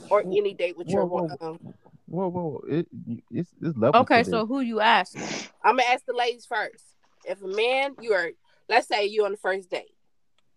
[0.09, 1.73] or any date with whoa, your whoa, um,
[2.07, 2.63] whoa, whoa.
[2.67, 2.87] It,
[3.31, 5.15] it's, it's level Okay, so who you ask?
[5.63, 6.83] I'm gonna ask the ladies first.
[7.25, 8.31] If a man you are
[8.67, 9.95] let's say you on the first date,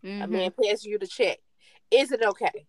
[0.04, 0.22] mm-hmm.
[0.22, 1.38] a man pass you the check,
[1.90, 2.66] is it okay?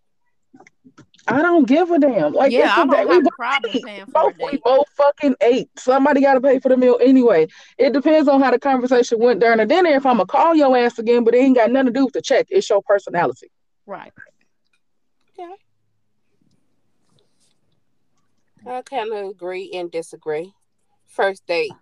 [1.28, 2.34] I don't give a damn.
[2.34, 5.70] Like, yeah, I don't have we a problem paying for both, We both fucking ate.
[5.78, 7.48] Somebody got to pay for the meal anyway.
[7.78, 9.90] It depends on how the conversation went during the dinner.
[9.90, 12.14] If I'm gonna call your ass again, but it ain't got nothing to do with
[12.14, 12.48] the check.
[12.50, 13.52] It's your personality.
[13.86, 14.14] Right.
[15.38, 15.54] Okay.
[18.66, 20.54] I kind of agree and disagree.
[21.08, 21.74] First date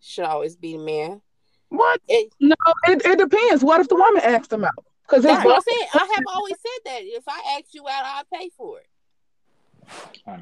[0.00, 1.22] should always be the man.
[1.70, 2.00] What?
[2.08, 2.54] It, no,
[2.86, 3.64] it, it depends.
[3.64, 4.84] What if the woman asks him out?
[5.06, 6.00] Because that's what I'm.
[6.00, 8.86] I have always said that if I ask you out, I'll pay for it.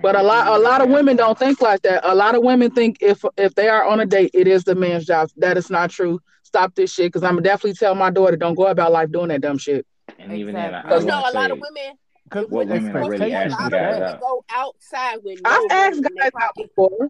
[0.01, 2.01] But a lot, a lot of women don't think like that.
[2.05, 4.75] A lot of women think if if they are on a date, it is the
[4.75, 5.31] man's job.
[5.37, 6.21] That is not true.
[6.45, 9.29] Stop this shit, because I'm gonna definitely tell my daughter don't go about life doing
[9.29, 9.87] that dumb shit.
[10.19, 10.91] And even exactly.
[10.91, 11.99] then, I, I know a lot of women.
[12.51, 14.21] What women are really asking guys out?
[14.21, 15.41] Go outside with.
[15.43, 17.09] No I've asked guys out before.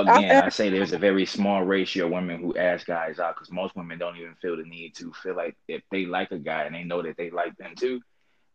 [0.00, 3.50] Again, I say there's a very small ratio of women who ask guys out because
[3.50, 6.64] most women don't even feel the need to feel like if they like a guy
[6.64, 8.00] and they know that they like them too.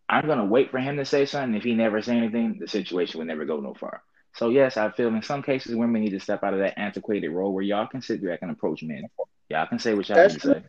[0.09, 1.55] I'm gonna wait for him to say something.
[1.55, 4.03] If he never say anything, the situation would never go no far.
[4.35, 7.29] So yes, I feel in some cases women need to step out of that antiquated
[7.29, 9.07] role where y'all can sit back and approach men.
[9.49, 10.63] Y'all can say what y'all That's need to say.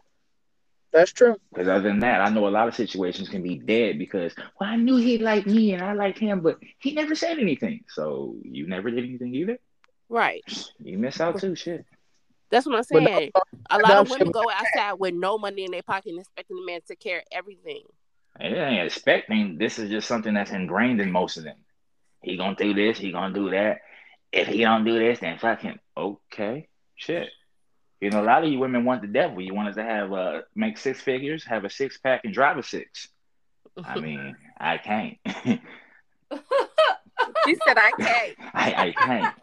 [0.92, 1.36] That's true.
[1.52, 4.70] Because other than that, I know a lot of situations can be dead because, well,
[4.70, 7.84] I knew he liked me and I liked him, but he never said anything.
[7.88, 9.58] So you never did anything either.
[10.08, 10.42] Right.
[10.78, 11.54] You miss out too.
[11.54, 11.84] Shit.
[12.50, 13.32] That's what I'm saying.
[13.70, 16.64] a lot of women go outside with no money in their pocket and expecting the
[16.64, 17.82] man to care everything.
[18.38, 19.58] It ain't expecting.
[19.58, 21.56] This is just something that's ingrained in most of them.
[22.22, 22.98] He gonna do this.
[22.98, 23.80] He gonna do that.
[24.32, 25.78] If he don't do this, then fuck him.
[25.96, 27.28] Okay, shit.
[28.00, 29.40] You know, a lot of you women want the devil.
[29.40, 32.58] You want us to have uh make six figures, have a six pack, and drive
[32.58, 33.08] a six.
[33.84, 35.16] I mean, I can't.
[37.46, 38.36] she said I can't.
[38.54, 39.34] I, I can't.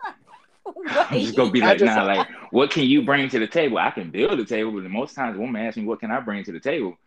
[0.89, 3.77] I'm just gonna be like, just, nah, like, what can you bring to the table?
[3.77, 6.43] I can build a table, but most times, woman asks me, what can I bring
[6.45, 6.97] to the table?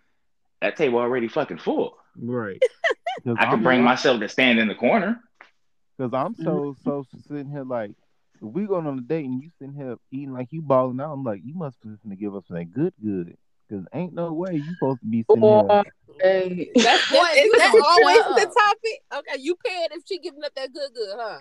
[0.61, 1.97] That table already fucking full.
[2.17, 2.63] Right.
[3.39, 5.21] I can bring myself to stand in the corner.
[5.97, 6.89] Because I'm so mm-hmm.
[6.89, 7.93] so sitting here like
[8.37, 11.13] if we going on a date and you sitting here eating like you balling out,
[11.13, 13.37] I'm like, you must be listening to give us that good good.
[13.71, 15.83] Cause ain't no way you supposed to be sitting here.
[16.21, 16.71] Hey.
[16.75, 19.03] That's what is that always the topic?
[19.15, 21.39] Okay, you paying if she giving up that good good, huh?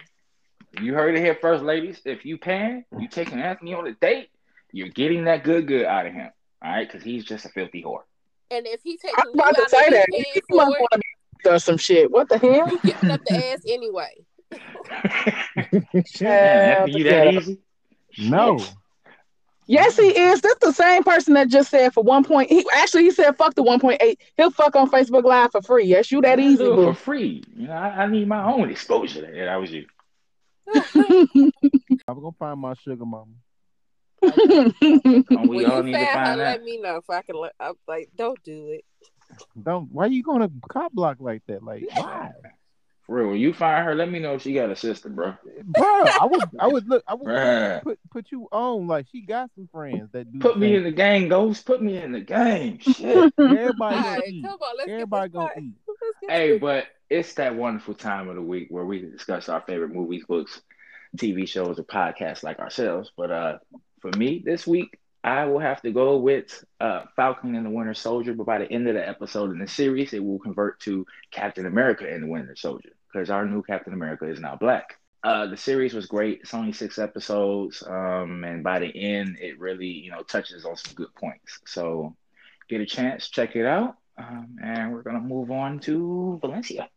[0.81, 2.01] You heard it here first, ladies.
[2.05, 4.29] If you paying, you taking Anthony on a date,
[4.71, 6.31] you're getting that good good out of him.
[6.63, 8.01] All right, because he's just a filthy whore.
[8.49, 11.01] And if he taking I'm about to say that, he must want to
[11.43, 12.09] does some shit.
[12.09, 12.69] What the hell?
[12.69, 14.25] You giving up the ass anyway.
[16.19, 17.59] yeah, uh, you that easy?
[18.17, 18.59] No.
[19.65, 20.41] Yes, he is.
[20.41, 22.49] That's the same person that just said for one point.
[22.49, 24.19] He actually he said fuck the one point eight.
[24.37, 25.85] He'll fuck on Facebook Live for free.
[25.85, 27.43] Yes, you that easy for free.
[27.55, 29.21] You know, I, I, need my own exposure.
[29.21, 29.85] That I was you.
[32.07, 33.31] I'm gonna find my sugar mama.
[34.23, 37.35] Oh, we all need to find her, Let me know if I can.
[37.35, 38.85] Let, I'm like, don't do it.
[39.61, 39.91] Don't.
[39.91, 41.63] Why are you gonna cop block like that?
[41.63, 42.31] Like why?
[43.05, 45.33] For real, when you find her, let me know if she got a sister, bro.
[45.63, 49.49] Bro, I would, I would look, I would put put you on like she got
[49.55, 50.39] some friends that do.
[50.39, 51.65] Put me in the game, Ghost.
[51.65, 52.79] Put me in the game.
[52.81, 53.33] Shit.
[53.37, 54.45] Everybody gonna eat.
[54.45, 55.73] On, Everybody gonna eat.
[56.29, 60.23] Hey, but it's that wonderful time of the week where we discuss our favorite movies,
[60.27, 60.61] books,
[61.17, 63.11] TV shows, or podcasts like ourselves.
[63.15, 63.57] But uh,
[64.01, 67.93] for me this week, I will have to go with uh, Falcon and the Winter
[67.93, 71.05] Soldier, but by the end of the episode in the series, it will convert to
[71.31, 74.99] Captain America and the Winter Soldier because our new Captain America is now black.
[75.23, 76.41] Uh, the series was great.
[76.41, 80.75] It's only six episodes, um, and by the end, it really you know touches on
[80.75, 81.59] some good points.
[81.65, 82.17] So,
[82.67, 86.89] get a chance, check it out, um, and we're gonna move on to Valencia.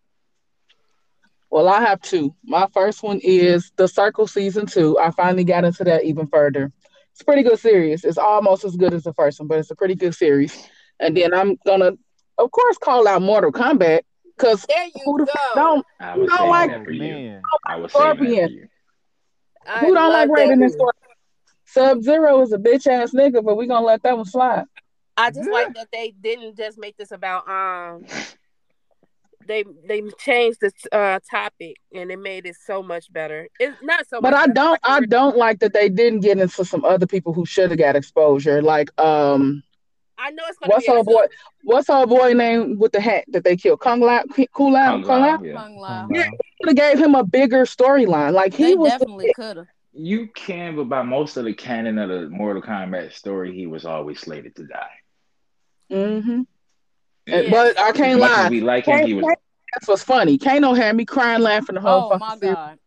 [1.51, 2.35] Well, I have two.
[2.45, 4.99] My first one is The Circle season two.
[4.99, 6.73] I finally got into that even further
[7.17, 8.05] it's pretty good series.
[8.05, 10.69] It's almost as good as the first one, but it's a pretty good series.
[11.01, 11.93] And then I'm gonna,
[12.37, 14.01] of course, call out Mortal Kombat
[14.37, 14.67] because
[15.03, 17.41] who the don't who don't like man?
[17.67, 18.69] I was Scorpion?
[19.81, 21.15] Who don't like Raiden and Scorpion?
[21.65, 24.65] Sub Zero is a bitch ass nigga, but we're gonna let that one slide.
[25.17, 28.05] I just like that they didn't just make this about um
[29.47, 33.49] they they changed the uh, topic and it made it so much better.
[33.59, 34.21] It's not so.
[34.21, 37.47] But I don't I don't like that they didn't get into some other people who
[37.47, 38.63] should have got exposure.
[38.63, 39.63] Like um.
[40.19, 41.27] I know it's what's our boy?
[41.63, 43.81] What's our boy name with the hat that they killed?
[43.81, 44.23] Kung Lao,
[44.55, 45.37] Kung Lao, Kung Lao.
[45.37, 46.09] Kung Lao.
[46.11, 46.31] Yeah,
[46.63, 48.33] could have gave him a bigger storyline.
[48.33, 49.67] Like he they was definitely could have.
[49.93, 53.85] You can, but by most of the canon of the Mortal Kombat story, he was
[53.85, 54.97] always slated to die.
[55.91, 56.43] Mm-hmm.
[57.27, 57.51] Yeah.
[57.51, 58.49] But I can't lie.
[58.49, 59.07] We like him.
[59.07, 59.25] He was.
[59.75, 60.39] That's what's funny.
[60.39, 62.13] Kano had me crying, laughing the whole.
[62.15, 62.79] Oh my god.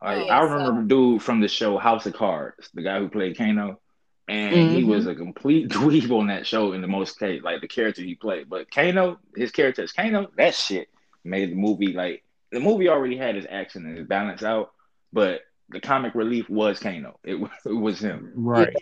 [0.00, 3.36] I, I remember the dude from the show House of Cards, the guy who played
[3.36, 3.80] Kano,
[4.28, 4.74] and mm-hmm.
[4.74, 8.02] he was a complete dweeb on that show in the most case, like the character
[8.02, 8.48] he played.
[8.48, 10.30] But Kano, his character is Kano.
[10.36, 10.88] That shit
[11.24, 12.22] made the movie like
[12.52, 14.72] the movie already had his action and his balance out,
[15.12, 17.18] but the comic relief was Kano.
[17.24, 18.32] It was it was him.
[18.34, 18.74] Right.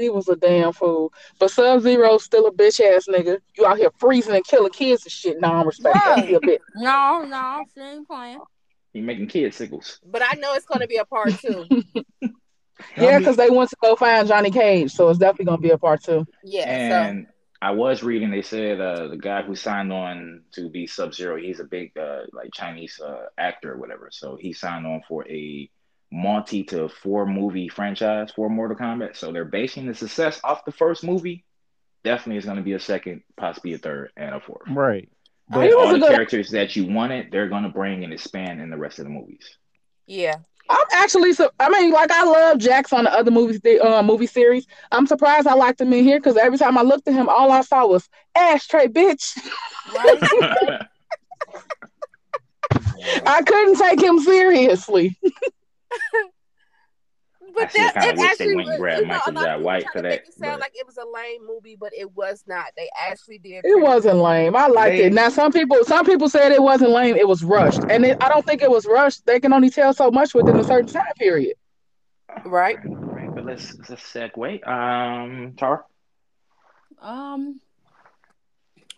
[0.00, 0.04] Yeah.
[0.04, 1.12] He was a damn fool.
[1.38, 3.38] But Sub Zero's still a bitch ass nigga.
[3.56, 5.40] You out here freezing and killing kids and shit.
[5.40, 6.34] No, I'm respect right.
[6.34, 6.62] a bit.
[6.76, 8.40] No, no, she ain't playing.
[8.92, 10.00] He making kid sickles.
[10.04, 11.64] But I know it's gonna be a part two.
[12.96, 15.78] yeah, because they want to go find Johnny Cage, so it's definitely gonna be a
[15.78, 16.26] part two.
[16.42, 16.68] Yeah.
[16.68, 17.32] And so.
[17.62, 21.36] I was reading, they said uh, the guy who signed on to be Sub Zero,
[21.36, 24.08] he's a big uh, like Chinese uh, actor or whatever.
[24.10, 25.70] So he signed on for a
[26.12, 29.16] multi to four movie franchise for Mortal Kombat.
[29.16, 31.44] So they're basing the success off the first movie.
[32.02, 34.68] Definitely is going to be a second, possibly a third, and a fourth.
[34.68, 35.08] Right.
[35.48, 36.10] But all the good...
[36.10, 39.10] characters that you wanted, they're going to bring and expand in the rest of the
[39.10, 39.56] movies.
[40.06, 40.36] Yeah.
[40.68, 41.50] I'm actually so.
[41.58, 44.66] I mean, like I love Jax on the other movies, the uh, movie series.
[44.92, 47.50] I'm surprised I liked him in here because every time I looked at him, all
[47.50, 49.36] I saw was ashtray, bitch.
[49.92, 50.86] Right?
[53.26, 55.18] I couldn't take him seriously.
[57.54, 60.08] but that it actually was, you know, a lot of White for that.
[60.10, 60.60] Make it sound but...
[60.60, 62.66] like it was a lame movie, but it was not.
[62.76, 63.64] They actually did.
[63.64, 64.56] It wasn't lame.
[64.56, 65.04] I liked they...
[65.04, 65.12] it.
[65.12, 67.16] Now some people, some people said it wasn't lame.
[67.16, 69.26] It was rushed, and it, I don't think it was rushed.
[69.26, 71.54] They can only tell so much within a certain time period.
[72.44, 72.78] Right.
[72.84, 73.34] Right.
[73.34, 74.66] But let's let's segue.
[74.66, 75.84] Um, Tara.
[77.00, 77.60] Um,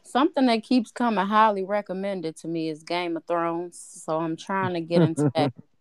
[0.03, 3.79] something that keeps coming highly recommended to me is Game of Thrones.
[3.79, 5.53] So I'm trying to get into that.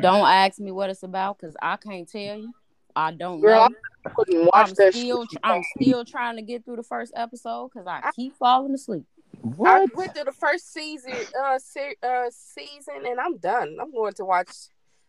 [0.00, 2.52] Don't ask me what it's about because I can't tell you.
[2.96, 3.76] I don't Girl, know.
[4.06, 5.40] I couldn't watch I'm that still, shit.
[5.44, 9.04] I'm still trying to get through the first episode because I keep falling asleep.
[9.40, 9.70] What?
[9.70, 13.76] I went through the first season, uh, se- uh, season, and I'm done.
[13.80, 14.50] I'm going to watch.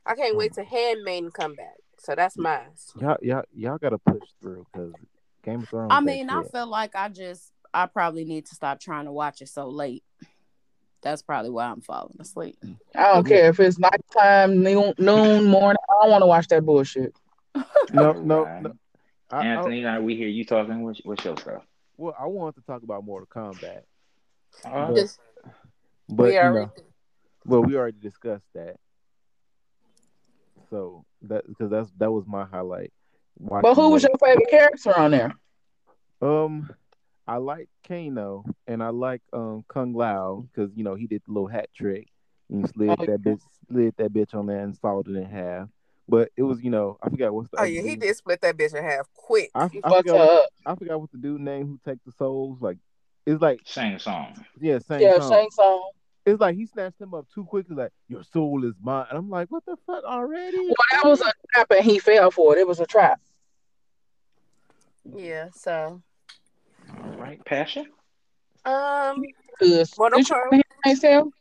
[0.05, 1.77] I can't wait to Handmaiden come back.
[1.97, 2.69] So that's mine.
[3.01, 4.93] Y'all, y'all, y'all got to push through because
[5.43, 5.89] Game of Thrones.
[5.91, 9.41] I mean, I feel like I just, I probably need to stop trying to watch
[9.41, 10.03] it so late.
[11.01, 12.57] That's probably why I'm falling asleep.
[12.95, 15.77] I don't care if it's nighttime, noon, noon morning.
[15.89, 17.15] I don't want to watch that bullshit.
[17.93, 18.73] no, no, no.
[19.31, 20.83] I, Anthony, I, we hear you talking.
[20.83, 21.63] What's, what's your stuff?
[21.97, 23.81] Well, I want to talk about Mortal Kombat.
[24.65, 25.17] Uh, but,
[26.09, 26.71] but we already, know,
[27.45, 28.77] well, we already discussed that.
[30.69, 32.91] So that because that's that was my highlight.
[33.39, 35.35] But who was your favorite character on there?
[36.21, 36.69] Um,
[37.29, 41.31] I like Kano and I like um Kung Lao because you know he did the
[41.31, 42.07] little hat trick
[42.49, 45.25] and he slid oh, that bitch slid that bitch on there and sawed it in
[45.25, 45.69] half.
[46.07, 47.61] But it was, you know, I forgot what's the.
[47.61, 49.51] Oh yeah, he did split that bitch in half quick.
[49.53, 52.57] I, I, forgot what, I forgot what the dude name who take the souls.
[52.61, 52.77] Like
[53.27, 54.33] it's like Shang Song.
[54.59, 55.01] Yeah, Shang Song.
[55.01, 55.29] yeah, Tsung.
[55.31, 55.89] Shang Tsung.
[56.25, 57.75] It's like he snatched him up too quickly.
[57.75, 59.05] Like your soul is mine.
[59.09, 60.57] And I'm like, what the fuck already?
[60.57, 62.59] Well, that was a trap, and he fell for it.
[62.59, 63.21] It was a trap.
[65.15, 65.49] Yeah.
[65.53, 66.01] So.
[67.03, 67.87] All right, passion.
[68.65, 69.23] Um,
[69.97, 71.31] Mortal Kombat.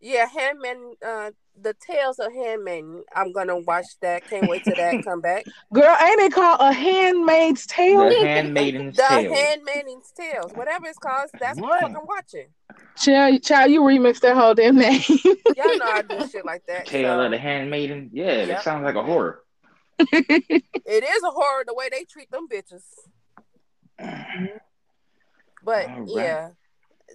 [0.00, 0.92] Yeah, Handman.
[1.04, 1.30] Uh,
[1.60, 3.04] the Tales of Handmaiden.
[3.14, 4.28] I'm gonna watch that.
[4.28, 5.44] Can't wait till that come back.
[5.72, 8.08] Girl, ain't it called a Handmaid's Tale?
[8.08, 9.34] The Handmaiden's the Tale.
[9.34, 10.52] Handmaiden's Tales.
[10.54, 12.46] Whatever it's called, that's what, what I'm watching.
[12.96, 15.02] Child, child, you remixed that whole damn name.
[15.56, 16.86] Y'all know I do shit like that.
[16.86, 17.20] Tale so.
[17.22, 18.10] of the Handmaiden.
[18.12, 18.48] Yeah, yep.
[18.48, 19.42] that sounds like a horror.
[19.98, 22.84] it is a horror the way they treat them bitches.
[25.62, 26.02] But right.
[26.06, 26.50] yeah,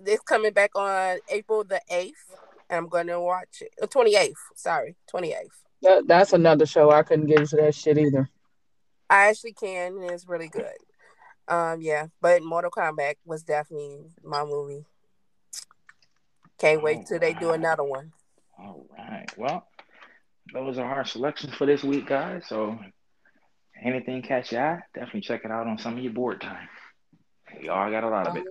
[0.06, 2.36] it's coming back on April the eighth.
[2.70, 3.92] I'm gonna watch it.
[3.92, 4.40] Twenty eighth.
[4.56, 5.64] Sorry, twenty eighth.
[5.82, 6.92] That, that's another show.
[6.92, 8.30] I couldn't get into that shit either.
[9.10, 10.74] I actually can, and it's really good.
[11.48, 14.86] Um, yeah, but Mortal Kombat was definitely my movie.
[16.58, 17.34] Can't wait All till right.
[17.36, 18.14] they do another one.
[18.58, 19.30] All right.
[19.38, 19.68] Well,
[20.54, 22.44] those are our selections for this week, guys.
[22.48, 22.80] So
[23.84, 26.70] anything catch your eye, definitely check it out on some of your board time.
[27.62, 28.44] Y'all got a lot of it.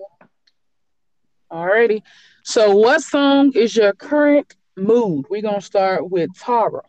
[1.51, 2.01] Alrighty.
[2.43, 5.25] So, what song is your current mood?
[5.29, 6.81] We're gonna start with Tara.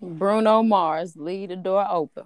[0.00, 2.24] Bruno Mars, leave the door open.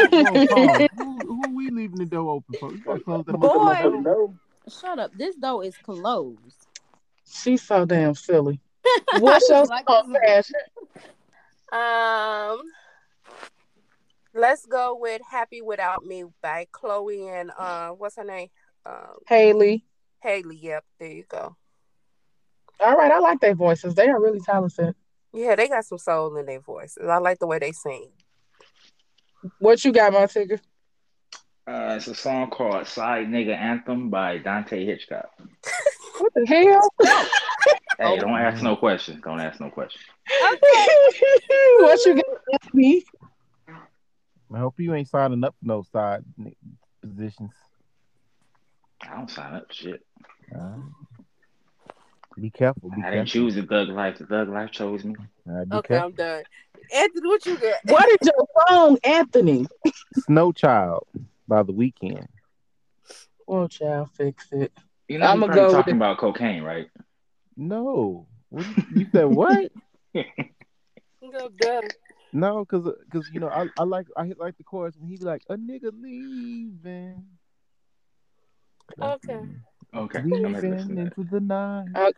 [0.00, 0.06] who,
[0.96, 2.72] who, are we leaving the door open for?
[2.72, 4.28] You gotta close that Boy,
[4.68, 5.12] shut up.
[5.16, 6.66] This door is closed.
[7.30, 8.60] She's so damn silly.
[9.18, 10.56] What's your song, passion?
[11.70, 12.62] Um,
[14.34, 18.48] let's go with "Happy Without Me" by Chloe and uh, what's her name?
[18.86, 19.84] Um, Haley.
[20.22, 20.56] Hailey.
[20.56, 21.56] Yep, there you go.
[22.80, 23.94] All right, I like their voices.
[23.94, 24.94] They are really talented.
[25.32, 27.08] Yeah, they got some soul in their voices.
[27.08, 28.10] I like the way they sing.
[29.58, 30.60] What you got, my Tigger?
[31.66, 35.28] Uh, it's a song called "Side Nigga Anthem" by Dante Hitchcock.
[36.18, 36.90] what the hell?
[37.98, 39.20] hey, don't ask no questions.
[39.22, 40.04] Don't ask no questions.
[41.80, 43.04] what you got, me?
[44.52, 46.24] I hope you ain't signing up for no side
[47.02, 47.52] positions.
[49.02, 50.04] I don't sign up shit.
[50.54, 50.78] Uh,
[52.38, 52.90] be careful.
[52.90, 53.16] Be I careful.
[53.16, 54.18] didn't choose the thug life.
[54.18, 55.16] The thug life chose me.
[55.48, 56.08] Uh, okay, careful.
[56.08, 56.42] I'm done.
[56.94, 57.74] Anthony, what you got?
[57.84, 59.66] What is your song, Anthony?
[60.14, 61.06] Snow Child
[61.46, 62.26] by the Weeknd.
[63.46, 64.72] Well, child, fix it.
[65.08, 66.88] You know, I'm gonna go talking about cocaine, right?
[67.56, 68.26] No.
[68.50, 69.72] What, you said what?
[70.14, 71.82] go done.
[72.32, 75.24] No, cause, cause you know, I, I like I like the chorus when he be
[75.24, 77.24] like a nigga leaving.
[79.00, 79.40] Okay.
[79.94, 80.22] Okay.
[80.22, 81.88] Leaving into the night.
[81.94, 82.12] Uh,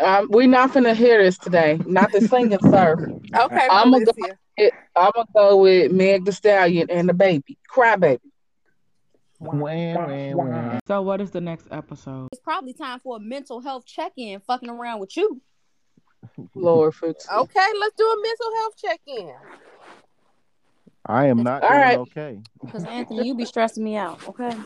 [0.00, 1.80] um, we're not gonna hear this today.
[1.86, 2.92] Not the singing, sir.
[3.34, 3.68] Okay.
[3.70, 4.12] I'm gonna go.
[4.16, 8.20] With, I'm gonna go with Meg The Stallion and the baby, cry baby.
[10.86, 12.28] So, what is the next episode?
[12.32, 14.40] It's probably time for a mental health check-in.
[14.40, 15.40] Fucking around with you.
[16.54, 19.34] Lord, fix Okay, let's do a mental health check-in.
[21.06, 21.98] I am not All doing right.
[21.98, 22.40] okay.
[22.64, 24.26] Because Anthony, you be stressing me out.
[24.26, 24.56] Okay.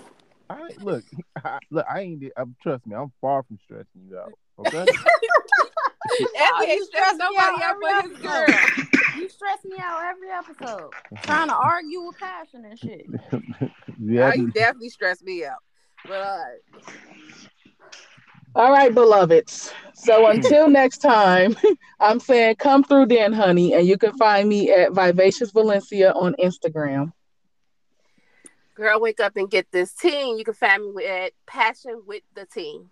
[0.49, 1.05] I look,
[1.45, 1.87] I, look.
[1.91, 2.25] I ain't.
[2.37, 2.95] I'm trust me.
[2.95, 4.33] I'm far from stressing you out.
[4.59, 4.87] Okay.
[6.21, 8.47] you stress nobody out but his girl.
[9.17, 10.93] You stress me out every episode.
[11.23, 13.07] Trying to argue with passion and shit.
[14.01, 15.59] yeah, you definitely stress me out.
[16.07, 16.85] But all right.
[18.55, 19.73] All right, beloveds.
[19.95, 21.57] So until next time,
[22.01, 26.35] I'm saying come through then, honey, and you can find me at Vivacious Valencia on
[26.43, 27.13] Instagram.
[28.75, 30.39] Girl, wake up and get this team.
[30.39, 32.91] You can find me at Passion with the Team.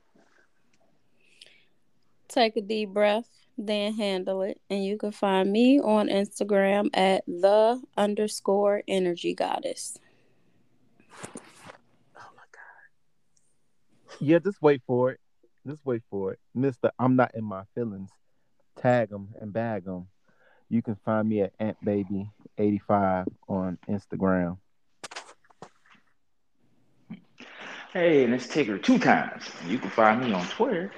[2.26, 4.60] Take a deep breath, then handle it.
[4.68, 9.96] And you can find me on Instagram at the underscore energy goddess.
[11.24, 12.90] Oh my God.
[14.18, 15.20] Yeah, just wait for it.
[15.66, 16.38] Just wait for it.
[16.56, 16.90] Mr.
[16.98, 18.10] I'm not in my feelings.
[18.76, 20.06] Tag them and bag them.
[20.68, 24.58] You can find me at Ant Baby 85 on Instagram.
[27.92, 29.44] Hey, and it's Tigger two times.
[29.66, 30.92] You can find me on Twitter,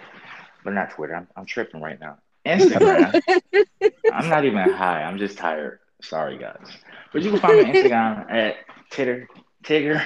[0.64, 1.14] but not Twitter.
[1.14, 2.18] I'm, I'm tripping right now.
[2.44, 3.20] Instagram.
[4.12, 5.02] I'm not even high.
[5.02, 5.78] I'm just tired.
[6.02, 6.66] Sorry, guys.
[7.12, 8.56] But you can find me on Instagram at
[8.90, 9.28] Titter
[9.64, 10.02] Tigger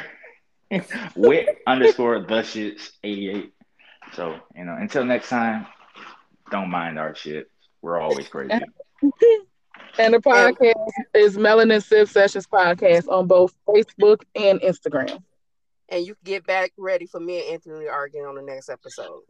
[1.17, 3.53] with underscore the shits 88.
[4.15, 5.67] So, you know, until next time,
[6.51, 7.51] don't mind our shit.
[7.81, 8.53] We're always crazy.
[9.99, 10.75] and the podcast
[11.15, 15.23] is Melanin Sip Sessions Podcast on both Facebook and Instagram.
[15.89, 19.23] And you can get back ready for me and Anthony arguing on the next episode.